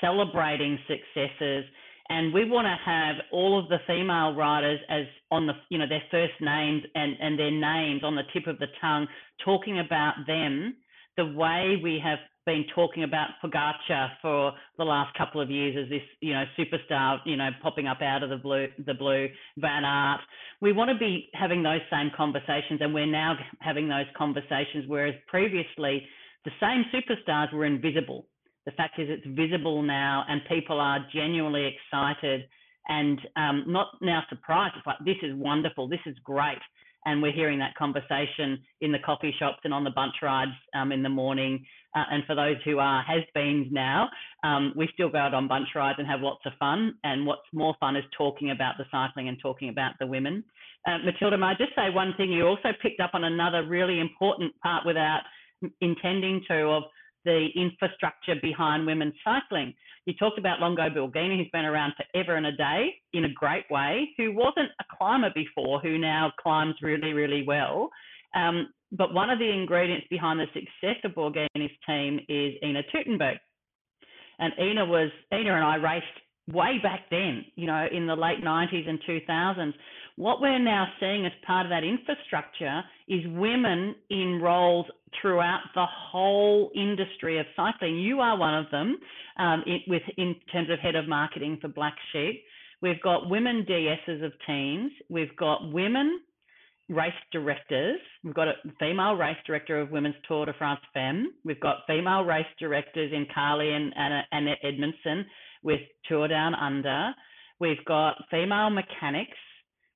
celebrating 0.02 0.78
successes. 0.86 1.64
And 2.10 2.34
we 2.34 2.44
want 2.44 2.66
to 2.66 2.76
have 2.84 3.16
all 3.32 3.58
of 3.58 3.70
the 3.70 3.78
female 3.86 4.34
riders 4.34 4.80
as 4.90 5.06
on 5.30 5.46
the, 5.46 5.54
you 5.70 5.78
know, 5.78 5.88
their 5.88 6.02
first 6.10 6.34
names 6.42 6.82
and, 6.94 7.16
and 7.20 7.38
their 7.38 7.50
names 7.50 8.04
on 8.04 8.14
the 8.14 8.24
tip 8.34 8.46
of 8.46 8.58
the 8.58 8.66
tongue, 8.82 9.06
talking 9.42 9.78
about 9.78 10.14
them 10.26 10.76
the 11.16 11.24
way 11.24 11.80
we 11.82 12.00
have 12.02 12.18
been 12.44 12.64
talking 12.74 13.04
about 13.04 13.28
Pogacar 13.42 14.10
for 14.20 14.52
the 14.76 14.84
last 14.84 15.16
couple 15.16 15.40
of 15.40 15.50
years 15.50 15.76
as 15.80 15.88
this, 15.88 16.02
you 16.20 16.32
know, 16.32 16.44
superstar, 16.58 17.18
you 17.24 17.36
know, 17.36 17.50
popping 17.62 17.86
up 17.86 18.02
out 18.02 18.22
of 18.22 18.30
the 18.30 18.36
blue, 18.36 18.66
the 18.84 18.94
blue, 18.94 19.28
Van 19.58 19.84
Aert. 19.84 20.20
We 20.60 20.72
want 20.72 20.90
to 20.90 20.98
be 20.98 21.30
having 21.34 21.62
those 21.62 21.80
same 21.90 22.10
conversations, 22.16 22.80
and 22.80 22.92
we're 22.92 23.06
now 23.06 23.36
having 23.60 23.88
those 23.88 24.06
conversations, 24.16 24.84
whereas 24.86 25.14
previously 25.28 26.06
the 26.44 26.50
same 26.60 26.84
superstars 26.92 27.52
were 27.52 27.64
invisible. 27.64 28.26
The 28.66 28.72
fact 28.72 28.98
is, 28.98 29.08
it's 29.10 29.26
visible 29.36 29.82
now, 29.82 30.24
and 30.28 30.40
people 30.48 30.80
are 30.80 31.04
genuinely 31.12 31.66
excited 31.66 32.42
and 32.88 33.18
um, 33.36 33.64
not 33.66 33.88
now 34.00 34.22
surprised. 34.28 34.74
It's 34.76 34.86
like, 34.86 34.98
this 35.04 35.16
is 35.22 35.34
wonderful, 35.34 35.88
this 35.88 36.00
is 36.06 36.16
great. 36.24 36.58
And 37.04 37.20
we're 37.20 37.32
hearing 37.32 37.58
that 37.58 37.74
conversation 37.74 38.60
in 38.80 38.92
the 38.92 38.98
coffee 39.00 39.34
shops 39.36 39.58
and 39.64 39.74
on 39.74 39.82
the 39.82 39.90
bunch 39.90 40.14
rides 40.22 40.52
um, 40.74 40.92
in 40.92 41.02
the 41.02 41.08
morning. 41.08 41.64
Uh, 41.96 42.04
and 42.12 42.22
for 42.26 42.36
those 42.36 42.56
who 42.64 42.78
are 42.78 43.02
has-beens 43.02 43.66
now, 43.72 44.08
um, 44.44 44.72
we 44.76 44.88
still 44.94 45.08
go 45.08 45.18
out 45.18 45.34
on 45.34 45.48
bunch 45.48 45.66
rides 45.74 45.98
and 45.98 46.06
have 46.06 46.20
lots 46.20 46.42
of 46.46 46.52
fun. 46.60 46.94
And 47.02 47.26
what's 47.26 47.42
more 47.52 47.74
fun 47.80 47.96
is 47.96 48.04
talking 48.16 48.52
about 48.52 48.78
the 48.78 48.84
cycling 48.92 49.28
and 49.28 49.36
talking 49.42 49.68
about 49.68 49.94
the 49.98 50.06
women. 50.06 50.44
Uh, 50.86 50.98
Matilda, 51.04 51.36
may 51.36 51.46
I 51.46 51.54
just 51.54 51.74
say 51.74 51.90
one 51.90 52.14
thing? 52.16 52.30
You 52.30 52.46
also 52.46 52.68
picked 52.80 53.00
up 53.00 53.10
on 53.14 53.24
another 53.24 53.66
really 53.66 53.98
important 53.98 54.52
part 54.60 54.86
without 54.86 55.22
intending 55.80 56.42
to 56.48 56.68
of 56.68 56.84
the 57.24 57.48
infrastructure 57.54 58.34
behind 58.40 58.86
women's 58.86 59.14
cycling. 59.24 59.74
You 60.06 60.14
talked 60.14 60.38
about 60.38 60.60
Longo 60.60 60.88
Borghini, 60.88 61.38
who's 61.38 61.50
been 61.52 61.64
around 61.64 61.92
forever 61.96 62.36
and 62.36 62.46
a 62.46 62.52
day 62.52 62.94
in 63.12 63.24
a 63.24 63.32
great 63.32 63.64
way, 63.70 64.10
who 64.16 64.32
wasn't 64.32 64.70
a 64.80 64.96
climber 64.96 65.30
before, 65.34 65.80
who 65.80 65.98
now 65.98 66.32
climbs 66.40 66.74
really, 66.82 67.12
really 67.12 67.44
well. 67.46 67.90
Um, 68.34 68.68
but 68.90 69.14
one 69.14 69.30
of 69.30 69.38
the 69.38 69.50
ingredients 69.50 70.06
behind 70.10 70.40
the 70.40 70.46
success 70.52 70.96
of 71.04 71.12
Borghini's 71.12 71.76
team 71.86 72.20
is 72.28 72.54
Ina 72.62 72.82
Teutenberg. 72.92 73.36
And 74.38 74.52
Ina 74.60 74.84
was, 74.84 75.10
Ina 75.32 75.54
and 75.54 75.64
I 75.64 75.76
raced 75.76 76.06
way 76.52 76.78
back 76.82 77.02
then, 77.10 77.44
you 77.54 77.66
know, 77.66 77.86
in 77.92 78.06
the 78.06 78.16
late 78.16 78.42
90s 78.42 78.88
and 78.88 78.98
2000s. 79.08 79.72
What 80.16 80.40
we're 80.40 80.58
now 80.58 80.86
seeing 81.00 81.24
as 81.24 81.32
part 81.46 81.64
of 81.64 81.70
that 81.70 81.84
infrastructure 81.84 82.82
is 83.08 83.20
women 83.28 83.94
in 84.10 84.40
roles 84.42 84.86
throughout 85.20 85.62
the 85.74 85.86
whole 85.86 86.70
industry 86.74 87.38
of 87.38 87.46
cycling. 87.56 87.98
You 87.98 88.20
are 88.20 88.36
one 88.36 88.54
of 88.54 88.70
them 88.70 88.98
um, 89.38 89.62
it, 89.66 89.82
with, 89.86 90.02
in 90.16 90.34
terms 90.52 90.70
of 90.70 90.78
head 90.78 90.94
of 90.94 91.08
marketing 91.08 91.58
for 91.60 91.68
Black 91.68 91.94
Sheep. 92.12 92.42
We've 92.80 93.00
got 93.02 93.30
women 93.30 93.64
DSs 93.68 94.24
of 94.24 94.32
teams. 94.46 94.90
We've 95.08 95.36
got 95.36 95.72
women 95.72 96.20
race 96.88 97.12
directors. 97.30 98.00
We've 98.24 98.34
got 98.34 98.48
a 98.48 98.54
female 98.78 99.14
race 99.14 99.36
director 99.46 99.80
of 99.80 99.90
Women's 99.90 100.16
Tour 100.26 100.46
de 100.46 100.52
France 100.54 100.80
Femme. 100.92 101.32
We've 101.44 101.60
got 101.60 101.78
female 101.86 102.24
race 102.24 102.46
directors 102.58 103.12
in 103.12 103.26
Carly 103.32 103.72
and 103.72 103.92
Annette 104.32 104.58
Edmondson 104.62 105.26
with 105.62 105.80
Tour 106.08 106.28
Down 106.28 106.54
Under. 106.54 107.12
We've 107.60 107.84
got 107.86 108.16
female 108.30 108.70
mechanics 108.70 109.38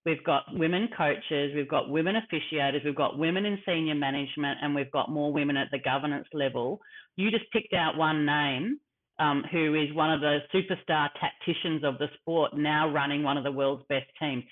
We've 0.06 0.22
got 0.22 0.44
women 0.52 0.88
coaches, 0.96 1.52
we've 1.56 1.68
got 1.68 1.90
women 1.90 2.14
officiators, 2.14 2.84
we've 2.84 2.94
got 2.94 3.18
women 3.18 3.44
in 3.44 3.58
senior 3.66 3.96
management, 3.96 4.58
and 4.62 4.72
we've 4.72 4.90
got 4.92 5.10
more 5.10 5.32
women 5.32 5.56
at 5.56 5.66
the 5.72 5.80
governance 5.80 6.28
level. 6.32 6.80
You 7.16 7.32
just 7.32 7.50
picked 7.52 7.74
out 7.74 7.96
one 7.96 8.24
name 8.24 8.78
um, 9.18 9.42
who 9.50 9.74
is 9.74 9.92
one 9.96 10.12
of 10.12 10.20
the 10.20 10.38
superstar 10.54 11.08
tacticians 11.20 11.82
of 11.82 11.98
the 11.98 12.06
sport, 12.20 12.56
now 12.56 12.88
running 12.88 13.24
one 13.24 13.36
of 13.36 13.42
the 13.42 13.50
world's 13.50 13.82
best 13.88 14.06
teams. 14.20 14.44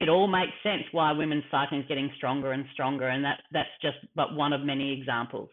It 0.00 0.08
all 0.08 0.28
makes 0.28 0.52
sense 0.62 0.84
why 0.92 1.12
women's 1.12 1.44
cycling 1.50 1.82
is 1.82 1.88
getting 1.88 2.10
stronger 2.16 2.52
and 2.52 2.64
stronger, 2.72 3.08
and 3.08 3.22
that, 3.22 3.42
that's 3.52 3.68
just 3.82 3.98
but 4.16 4.34
one 4.34 4.54
of 4.54 4.62
many 4.62 4.98
examples. 4.98 5.50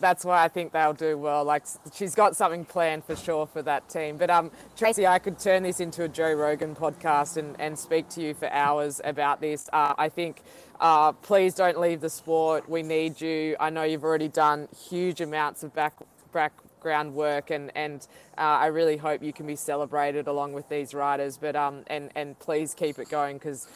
That's 0.00 0.24
why 0.24 0.44
I 0.44 0.48
think 0.48 0.72
they'll 0.72 0.92
do 0.92 1.18
well. 1.18 1.42
Like 1.44 1.64
she's 1.92 2.14
got 2.14 2.36
something 2.36 2.64
planned 2.64 3.04
for 3.04 3.16
sure 3.16 3.44
for 3.44 3.60
that 3.62 3.88
team. 3.88 4.16
But 4.16 4.30
um, 4.30 4.52
Tracey, 4.76 5.04
I 5.04 5.18
could 5.18 5.38
turn 5.38 5.64
this 5.64 5.80
into 5.80 6.04
a 6.04 6.08
Joe 6.08 6.32
Rogan 6.32 6.76
podcast 6.76 7.36
and, 7.36 7.60
and 7.60 7.76
speak 7.76 8.08
to 8.10 8.22
you 8.22 8.34
for 8.34 8.48
hours 8.50 9.00
about 9.02 9.40
this. 9.40 9.68
Uh, 9.72 9.94
I 9.98 10.08
think 10.08 10.42
uh, 10.80 11.10
please 11.10 11.54
don't 11.54 11.80
leave 11.80 12.00
the 12.00 12.08
sport. 12.08 12.68
We 12.68 12.84
need 12.84 13.20
you. 13.20 13.56
I 13.58 13.70
know 13.70 13.82
you've 13.82 14.04
already 14.04 14.28
done 14.28 14.68
huge 14.88 15.20
amounts 15.20 15.64
of 15.64 15.74
back 15.74 15.94
back 16.32 16.52
groundwork 16.84 17.50
and 17.50 17.72
and 17.74 18.06
uh, 18.38 18.42
I 18.42 18.66
really 18.66 18.98
hope 18.98 19.22
you 19.22 19.32
can 19.32 19.46
be 19.46 19.56
celebrated 19.56 20.28
along 20.28 20.52
with 20.52 20.68
these 20.68 20.94
riders 20.94 21.38
but 21.38 21.56
um 21.56 21.82
and 21.88 22.10
and 22.14 22.38
please 22.38 22.74
keep 22.74 22.98
it 23.00 23.08
going 23.08 23.38
because 23.38 23.66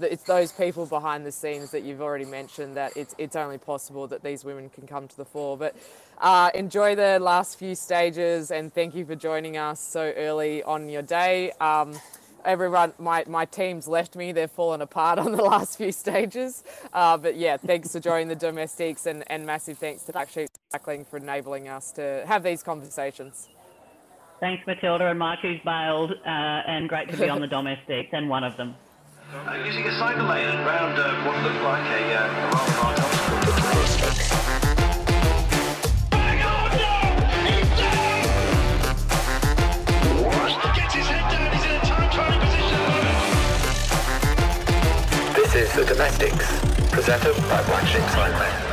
it's 0.00 0.24
those 0.24 0.52
people 0.52 0.86
behind 0.86 1.24
the 1.26 1.32
scenes 1.32 1.70
that 1.72 1.82
you've 1.82 2.02
already 2.02 2.26
mentioned 2.26 2.76
that 2.76 2.96
it's 2.96 3.14
it's 3.18 3.34
only 3.34 3.58
possible 3.58 4.06
that 4.08 4.22
these 4.22 4.44
women 4.44 4.68
can 4.68 4.86
come 4.86 5.08
to 5.08 5.16
the 5.16 5.24
fore. 5.24 5.56
But 5.56 5.74
uh, 6.18 6.50
enjoy 6.54 6.94
the 6.94 7.18
last 7.18 7.58
few 7.58 7.74
stages 7.74 8.50
and 8.50 8.72
thank 8.74 8.94
you 8.94 9.06
for 9.06 9.16
joining 9.16 9.56
us 9.56 9.80
so 9.80 10.12
early 10.16 10.62
on 10.62 10.88
your 10.88 11.02
day. 11.02 11.52
Um, 11.60 11.98
everyone, 12.44 12.92
my, 12.98 13.24
my 13.26 13.44
team's 13.44 13.86
left 13.88 14.16
me. 14.16 14.32
They've 14.32 14.50
fallen 14.50 14.82
apart 14.82 15.18
on 15.18 15.32
the 15.32 15.42
last 15.42 15.78
few 15.78 15.92
stages. 15.92 16.64
Uh, 16.92 17.16
but 17.16 17.36
yeah, 17.36 17.56
thanks 17.56 17.92
for 17.92 18.00
joining 18.00 18.28
the 18.28 18.34
domestics 18.34 19.06
and, 19.06 19.24
and 19.28 19.46
massive 19.46 19.78
thanks 19.78 20.02
to 20.04 20.12
Black 20.12 20.30
Sheep 20.30 20.48
Cycling 20.72 21.04
for 21.04 21.16
enabling 21.16 21.68
us 21.68 21.92
to 21.92 22.24
have 22.26 22.42
these 22.42 22.62
conversations. 22.62 23.48
Thanks, 24.40 24.66
Matilda 24.66 25.08
and 25.08 25.18
Mike, 25.18 25.40
who's 25.40 25.60
bailed, 25.64 26.12
uh, 26.12 26.28
and 26.28 26.88
great 26.88 27.10
to 27.10 27.16
be 27.16 27.28
on 27.28 27.40
the 27.40 27.46
domestics 27.58 28.08
and 28.12 28.28
one 28.28 28.42
of 28.42 28.56
them. 28.56 28.74
Uh, 29.32 29.62
using 29.64 29.84
a 29.86 29.98
cycle 29.98 30.24
lane 30.24 30.48
around 30.48 30.98
uh, 30.98 31.24
what 31.24 31.42
looked 31.44 31.62
like 31.62 31.84
a, 31.84 32.14
uh, 32.14 32.96
a 32.96 32.99
The 45.80 45.94
Domestics, 45.94 46.46
presented 46.90 47.34
by 47.48 47.62
Black 47.64 47.86
Sheep 47.86 48.02
Cycling. 48.10 48.69